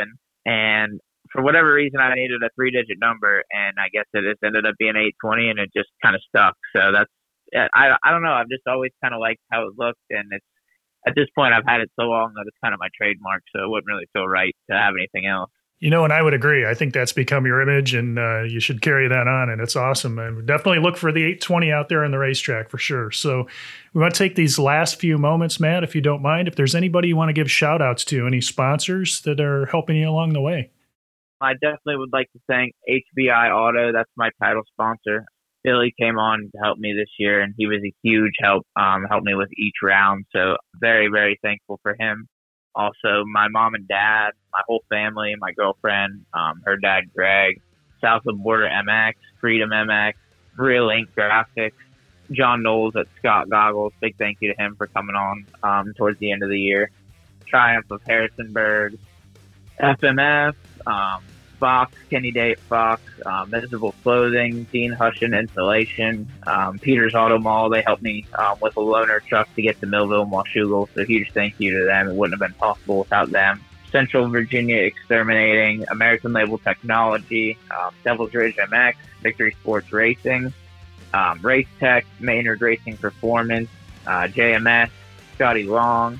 and 0.45 0.99
for 1.31 1.43
whatever 1.43 1.73
reason 1.73 1.99
i 1.99 2.13
needed 2.15 2.41
a 2.43 2.49
three 2.55 2.71
digit 2.71 2.97
number 2.99 3.43
and 3.51 3.77
i 3.79 3.89
guess 3.91 4.05
it 4.13 4.23
just 4.29 4.43
ended 4.43 4.65
up 4.65 4.75
being 4.79 4.95
820 4.95 5.49
and 5.49 5.59
it 5.59 5.69
just 5.75 5.89
kind 6.03 6.15
of 6.15 6.21
stuck 6.29 6.55
so 6.75 6.91
that's 6.91 7.11
I, 7.55 7.95
I 8.03 8.11
don't 8.11 8.23
know. 8.23 8.33
I've 8.33 8.49
just 8.49 8.67
always 8.67 8.91
kind 9.01 9.13
of 9.13 9.19
liked 9.19 9.39
how 9.51 9.67
it 9.67 9.73
looked, 9.77 10.03
and 10.09 10.27
it's 10.31 10.45
at 11.07 11.15
this 11.15 11.27
point, 11.35 11.53
I've 11.53 11.65
had 11.65 11.81
it 11.81 11.91
so 11.99 12.05
long 12.05 12.33
that 12.35 12.43
it's 12.47 12.57
kind 12.61 12.73
of 12.73 12.79
my 12.79 12.89
trademark, 12.97 13.43
so 13.55 13.63
it 13.63 13.69
wouldn't 13.69 13.87
really 13.87 14.07
feel 14.11 14.27
right 14.27 14.55
to 14.69 14.75
have 14.75 14.93
anything 14.97 15.25
else. 15.29 15.51
You 15.79 15.91
know, 15.91 16.03
and 16.03 16.11
I 16.11 16.23
would 16.23 16.33
agree. 16.33 16.65
I 16.65 16.73
think 16.73 16.93
that's 16.93 17.13
become 17.13 17.45
your 17.45 17.61
image, 17.61 17.93
and 17.93 18.17
uh, 18.17 18.41
you 18.41 18.59
should 18.59 18.81
carry 18.81 19.07
that 19.07 19.27
on. 19.27 19.51
And 19.51 19.61
it's 19.61 19.75
awesome. 19.75 20.17
And 20.17 20.47
definitely 20.47 20.79
look 20.79 20.97
for 20.97 21.11
the 21.11 21.23
820 21.23 21.71
out 21.71 21.87
there 21.87 22.03
on 22.03 22.09
the 22.09 22.17
racetrack 22.17 22.69
for 22.69 22.79
sure. 22.79 23.11
So 23.11 23.47
we 23.93 24.01
want 24.01 24.15
to 24.15 24.17
take 24.17 24.35
these 24.35 24.57
last 24.57 24.99
few 24.99 25.19
moments, 25.19 25.59
Matt, 25.59 25.83
if 25.83 25.93
you 25.93 26.01
don't 26.01 26.23
mind. 26.23 26.47
If 26.47 26.55
there's 26.55 26.73
anybody 26.73 27.09
you 27.09 27.15
want 27.15 27.29
to 27.29 27.33
give 27.33 27.51
shout 27.51 27.79
outs 27.79 28.03
to, 28.05 28.25
any 28.25 28.41
sponsors 28.41 29.21
that 29.21 29.39
are 29.39 29.67
helping 29.67 29.97
you 29.97 30.09
along 30.09 30.33
the 30.33 30.41
way. 30.41 30.71
I 31.39 31.53
definitely 31.53 31.97
would 31.97 32.11
like 32.11 32.31
to 32.31 32.39
thank 32.47 32.73
HBI 32.89 33.53
Auto. 33.53 33.91
That's 33.93 34.09
my 34.15 34.31
title 34.41 34.63
sponsor. 34.73 35.25
Billy 35.63 35.93
came 35.99 36.17
on 36.17 36.49
to 36.51 36.57
help 36.63 36.79
me 36.79 36.93
this 36.97 37.09
year, 37.19 37.41
and 37.41 37.53
he 37.57 37.67
was 37.67 37.81
a 37.85 37.93
huge 38.01 38.33
help. 38.41 38.65
Um, 38.79 39.05
helped 39.09 39.25
me 39.25 39.35
with 39.35 39.49
each 39.57 39.75
round, 39.83 40.25
so 40.33 40.55
very 40.79 41.09
very 41.11 41.37
thankful 41.43 41.79
for 41.83 41.95
him. 41.99 42.27
Also, 42.77 43.25
my 43.25 43.47
mom 43.47 43.73
and 43.73 43.87
dad, 43.87 44.33
my 44.53 44.61
whole 44.67 44.83
family, 44.87 45.35
my 45.39 45.51
girlfriend, 45.51 46.23
um, 46.31 46.61
her 46.63 46.77
dad 46.77 47.11
Greg, 47.11 47.59
South 47.99 48.21
of 48.27 48.37
Border 48.37 48.69
MX, 48.69 49.13
Freedom 49.41 49.71
MX, 49.71 50.13
Real 50.55 50.87
Ink 50.91 51.09
Graphics, 51.17 51.71
John 52.31 52.61
Knowles 52.61 52.95
at 52.95 53.07
Scott 53.17 53.49
Goggles. 53.49 53.93
Big 53.99 54.15
thank 54.17 54.37
you 54.41 54.53
to 54.53 54.61
him 54.61 54.75
for 54.75 54.85
coming 54.85 55.15
on 55.15 55.47
um, 55.63 55.93
towards 55.95 56.19
the 56.19 56.31
end 56.31 56.43
of 56.43 56.49
the 56.49 56.59
year. 56.59 56.91
Triumph 57.47 57.89
of 57.89 58.01
Harrisonburg, 58.05 58.99
FMF, 59.79 60.53
um, 60.85 61.23
Fox, 61.59 61.93
Kenny 62.09 62.31
Day 62.31 62.51
at 62.51 62.59
Fox, 62.59 63.01
um, 63.25 63.49
Visible 63.49 63.93
Clothing, 64.03 64.63
Dean 64.71 64.93
Hushin 64.93 65.37
Installation, 65.37 66.27
um, 66.45 66.79
Peter's 66.79 67.15
Auto 67.15 67.37
Mall. 67.37 67.69
They 67.69 67.81
helped 67.81 68.03
me 68.03 68.25
um, 68.37 68.57
with 68.61 68.75
a 68.77 68.79
loaner 68.79 69.23
truck 69.23 69.53
to 69.55 69.61
get 69.61 69.79
to 69.81 69.87
Millville 69.87 70.23
and 70.23 70.31
Washougal. 70.31 70.87
So 70.93 71.05
huge 71.05 71.31
thank 71.31 71.59
you 71.59 71.77
to 71.79 71.85
them. 71.85 72.09
It 72.09 72.15
wouldn't 72.15 72.39
have 72.39 72.49
been 72.49 72.57
possible 72.57 72.99
without 72.99 73.31
them. 73.31 73.61
Central 73.91 74.27
Virginia 74.27 74.77
Exterminating, 74.77 75.85
American 75.89 76.33
Label 76.33 76.57
Technology, 76.57 77.57
um, 77.71 77.93
Devil's 78.03 78.33
Ridge 78.33 78.55
MX, 78.55 78.95
Victory 79.21 79.55
Sports 79.59 79.91
Racing, 79.93 80.53
um, 81.13 81.39
Race 81.41 81.67
Tech, 81.79 82.05
Maynard 82.19 82.61
Racing 82.61 82.97
Performance, 82.97 83.69
uh, 84.05 84.27
JMS, 84.27 84.89
Scotty 85.35 85.63
Long, 85.63 86.19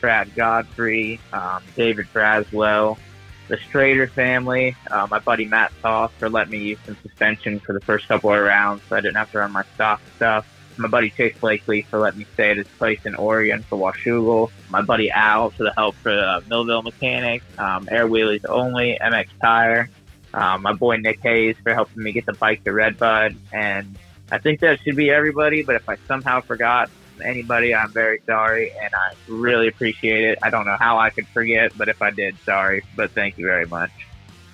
Brad 0.00 0.34
Godfrey, 0.34 1.20
um, 1.32 1.62
David 1.76 2.06
Braswell, 2.12 2.98
the 3.48 3.56
Strader 3.56 4.10
family, 4.10 4.76
uh, 4.90 5.06
my 5.10 5.18
buddy 5.18 5.44
Matt 5.44 5.72
Toss 5.82 6.10
for 6.18 6.28
letting 6.28 6.52
me 6.52 6.58
use 6.58 6.78
some 6.86 6.96
suspension 7.02 7.60
for 7.60 7.72
the 7.72 7.80
first 7.80 8.08
couple 8.08 8.32
of 8.32 8.42
rounds 8.42 8.82
so 8.88 8.96
I 8.96 9.00
didn't 9.00 9.16
have 9.16 9.30
to 9.32 9.38
run 9.38 9.52
my 9.52 9.64
stock 9.74 10.00
stuff. 10.16 10.46
My 10.76 10.88
buddy 10.88 11.10
Chase 11.10 11.36
Blakely 11.38 11.82
for 11.82 12.00
letting 12.00 12.20
me 12.20 12.26
stay 12.34 12.50
at 12.50 12.56
his 12.56 12.66
place 12.66 13.00
in 13.04 13.14
Oregon 13.14 13.62
for 13.62 13.78
Washougal. 13.78 14.50
My 14.70 14.82
buddy 14.82 15.10
Al 15.10 15.50
for 15.50 15.62
the 15.62 15.72
help 15.72 15.94
for 15.96 16.10
uh, 16.10 16.40
Millville 16.48 16.82
Mechanics, 16.82 17.44
um, 17.58 17.88
Air 17.90 18.08
Wheelies 18.08 18.44
Only, 18.48 18.98
MX 19.00 19.28
Tire. 19.40 19.90
Um, 20.32 20.62
my 20.62 20.72
boy 20.72 20.96
Nick 20.96 21.20
Hayes 21.20 21.56
for 21.62 21.72
helping 21.72 22.02
me 22.02 22.10
get 22.10 22.26
the 22.26 22.32
bike 22.32 22.64
to 22.64 22.72
Redbud. 22.72 23.36
And 23.52 23.96
I 24.32 24.38
think 24.38 24.60
that 24.60 24.80
should 24.80 24.96
be 24.96 25.10
everybody, 25.10 25.62
but 25.62 25.76
if 25.76 25.88
I 25.88 25.96
somehow 26.08 26.40
forgot, 26.40 26.90
anybody, 27.22 27.74
I'm 27.74 27.90
very 27.90 28.20
sorry, 28.26 28.70
and 28.70 28.94
I 28.94 29.14
really 29.28 29.68
appreciate 29.68 30.24
it. 30.24 30.38
I 30.42 30.50
don't 30.50 30.64
know 30.66 30.76
how 30.78 30.98
I 30.98 31.10
could 31.10 31.26
forget, 31.28 31.72
but 31.76 31.88
if 31.88 32.00
I 32.00 32.10
did, 32.10 32.36
sorry. 32.44 32.82
But 32.96 33.10
thank 33.12 33.38
you 33.38 33.46
very 33.46 33.66
much. 33.66 33.90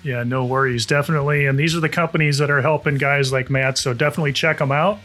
Yeah, 0.03 0.23
no 0.23 0.45
worries, 0.45 0.85
definitely. 0.85 1.45
And 1.45 1.59
these 1.59 1.75
are 1.75 1.79
the 1.79 1.89
companies 1.89 2.39
that 2.39 2.49
are 2.49 2.61
helping 2.61 2.97
guys 2.97 3.31
like 3.31 3.49
Matt, 3.49 3.77
so 3.77 3.93
definitely 3.93 4.33
check 4.33 4.57
them 4.57 4.71
out. 4.71 4.99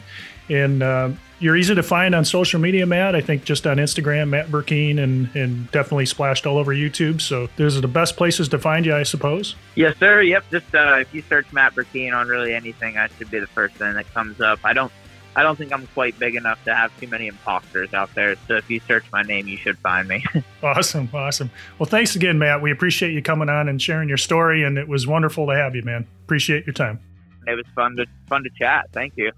And 0.49 0.83
uh, 0.83 1.11
You're 1.38 1.57
easy 1.57 1.75
to 1.75 1.83
find 1.83 2.14
on 2.14 2.25
social 2.25 2.59
media, 2.59 2.87
Matt. 2.87 3.14
I 3.14 3.21
think 3.21 3.45
just 3.45 3.66
on 3.66 3.77
Instagram, 3.77 4.31
Matt 4.31 4.47
Burkeen, 4.49 4.99
and, 4.99 5.29
and 5.37 5.71
definitely 5.71 6.07
splashed 6.07 6.47
all 6.47 6.57
over 6.57 6.75
YouTube. 6.75 7.21
So 7.21 7.49
those 7.57 7.77
are 7.77 7.83
the 7.83 7.88
best 7.88 8.16
places 8.16 8.49
to 8.49 8.59
find 8.59 8.87
you, 8.87 8.95
I 8.95 9.03
suppose. 9.03 9.55
Yes, 9.75 9.99
sir. 9.99 10.23
Yep. 10.23 10.45
Just 10.51 10.75
uh, 10.75 10.97
if 11.01 11.12
you 11.12 11.23
search 11.29 11.53
Matt 11.53 11.75
Burkeen 11.75 12.14
on 12.14 12.29
really 12.29 12.55
anything, 12.55 12.97
I 12.97 13.09
should 13.19 13.31
be 13.31 13.38
the 13.38 13.47
first 13.49 13.75
thing 13.75 13.92
that 13.92 14.12
comes 14.14 14.40
up. 14.40 14.61
I 14.64 14.73
don't 14.73 14.90
I 15.37 15.42
don't 15.42 15.57
think 15.57 15.70
I'm 15.70 15.87
quite 15.88 16.18
big 16.18 16.35
enough 16.35 16.62
to 16.64 16.75
have 16.75 16.99
too 16.99 17.07
many 17.09 17.27
imposters 17.27 17.92
out 17.92 18.12
there. 18.14 18.37
So 18.49 18.57
if 18.57 18.70
you 18.70 18.81
search 18.81 19.05
my 19.12 19.22
name, 19.22 19.46
you 19.46 19.59
should 19.59 19.79
find 19.79 20.09
me. 20.09 20.25
awesome, 20.62 21.11
awesome. 21.12 21.51
Well, 21.79 21.87
thanks 21.87 22.16
again, 22.16 22.38
Matt. 22.38 22.62
We 22.62 22.72
appreciate 22.72 23.12
you 23.12 23.20
coming 23.20 23.51
on 23.51 23.68
and 23.68 23.81
sharing 23.81 24.09
your 24.09 24.16
story, 24.16 24.64
and 24.64 24.79
it 24.79 24.88
was 24.88 25.07
wonderful 25.07 25.46
to 25.49 25.55
have 25.55 25.77
you, 25.77 25.83
man. 25.83 26.07
Appreciate 26.25 26.66
your 26.66 26.72
time. 26.72 26.99
It 27.46 27.55
was 27.55 27.66
fun 27.75 27.96
to 27.96 28.07
fun 28.29 28.44
to 28.44 28.51
chat. 28.59 28.87
Thank 28.92 29.12
you. 29.16 29.31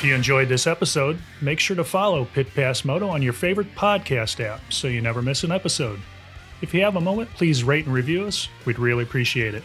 If 0.00 0.06
you 0.06 0.14
enjoyed 0.14 0.48
this 0.48 0.66
episode, 0.66 1.18
make 1.42 1.60
sure 1.60 1.76
to 1.76 1.84
follow 1.84 2.24
Pit 2.24 2.54
Pass 2.54 2.86
Moto 2.86 3.10
on 3.10 3.20
your 3.20 3.34
favorite 3.34 3.74
podcast 3.74 4.42
app 4.42 4.62
so 4.72 4.88
you 4.88 5.02
never 5.02 5.20
miss 5.20 5.44
an 5.44 5.52
episode. 5.52 6.00
If 6.62 6.72
you 6.72 6.80
have 6.80 6.96
a 6.96 7.02
moment, 7.02 7.28
please 7.34 7.62
rate 7.62 7.84
and 7.84 7.92
review 7.92 8.24
us. 8.24 8.48
We'd 8.64 8.78
really 8.78 9.02
appreciate 9.02 9.54
it. 9.54 9.62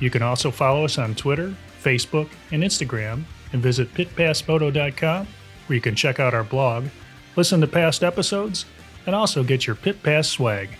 You 0.00 0.08
can 0.08 0.22
also 0.22 0.50
follow 0.50 0.86
us 0.86 0.96
on 0.96 1.14
Twitter, 1.14 1.54
Facebook, 1.82 2.30
and 2.50 2.62
Instagram, 2.62 3.24
and 3.52 3.62
visit 3.62 3.92
pitpassmoto.com 3.92 5.26
where 5.66 5.74
you 5.74 5.82
can 5.82 5.94
check 5.94 6.18
out 6.18 6.32
our 6.32 6.44
blog, 6.44 6.86
listen 7.36 7.60
to 7.60 7.66
past 7.66 8.02
episodes, 8.02 8.64
and 9.04 9.14
also 9.14 9.44
get 9.44 9.66
your 9.66 9.76
Pit 9.76 10.02
Pass 10.02 10.28
swag. 10.28 10.70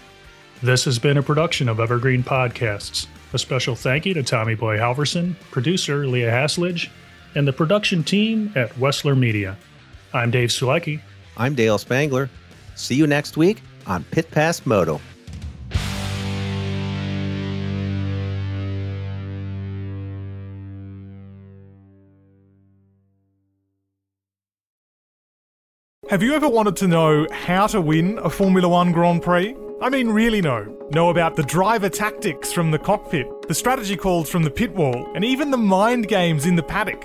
This 0.63 0.87
has 0.87 0.99
been 0.99 1.19
a 1.19 1.23
production 1.23 1.69
of 1.69 1.79
Evergreen 1.79 2.23
Podcasts. 2.23 3.07
A 3.35 3.39
special 3.39 3.75
thank 3.75 4.07
you 4.07 4.15
to 4.15 4.23
Tommy 4.23 4.55
Boy 4.55 4.79
Halverson, 4.79 5.39
producer 5.51 6.07
Leah 6.07 6.33
Haslidge, 6.33 6.89
and 7.35 7.47
the 7.47 7.53
production 7.53 8.05
team 8.05 8.53
at 8.55 8.71
Wessler 8.75 9.19
Media. 9.19 9.57
I'm 10.13 10.31
Dave 10.31 10.51
Sulecki. 10.51 11.01
I'm 11.37 11.55
Dale 11.55 11.79
Spangler. 11.79 12.31
See 12.77 12.95
you 12.95 13.07
next 13.07 13.37
week 13.37 13.63
on 13.87 14.05
Pit 14.05 14.31
Pass 14.31 14.65
Moto. 14.65 15.01
Have 26.11 26.23
you 26.23 26.35
ever 26.35 26.49
wanted 26.49 26.77
to 26.77 26.87
know 26.87 27.27
how 27.33 27.67
to 27.67 27.81
win 27.81 28.19
a 28.19 28.31
Formula 28.31 28.69
One 28.69 28.93
Grand 28.93 29.23
Prix? 29.23 29.57
I 29.83 29.89
mean, 29.89 30.11
really 30.11 30.41
know. 30.41 30.65
Know 30.91 31.11
about 31.11 31.35
the 31.35 31.43
driver 31.43 31.89
tactics 31.89 32.53
from 32.53 32.71
the 32.71 32.79
cockpit, 32.79 33.27
the 33.49 33.55
strategy 33.55 33.97
calls 33.97 34.31
from 34.31 34.45
the 34.45 34.51
pit 34.51 34.73
wall, 34.75 35.11
and 35.15 35.25
even 35.25 35.51
the 35.51 35.57
mind 35.57 36.07
games 36.07 36.47
in 36.47 36.57
the 36.57 36.63
paddock. 36.63 37.05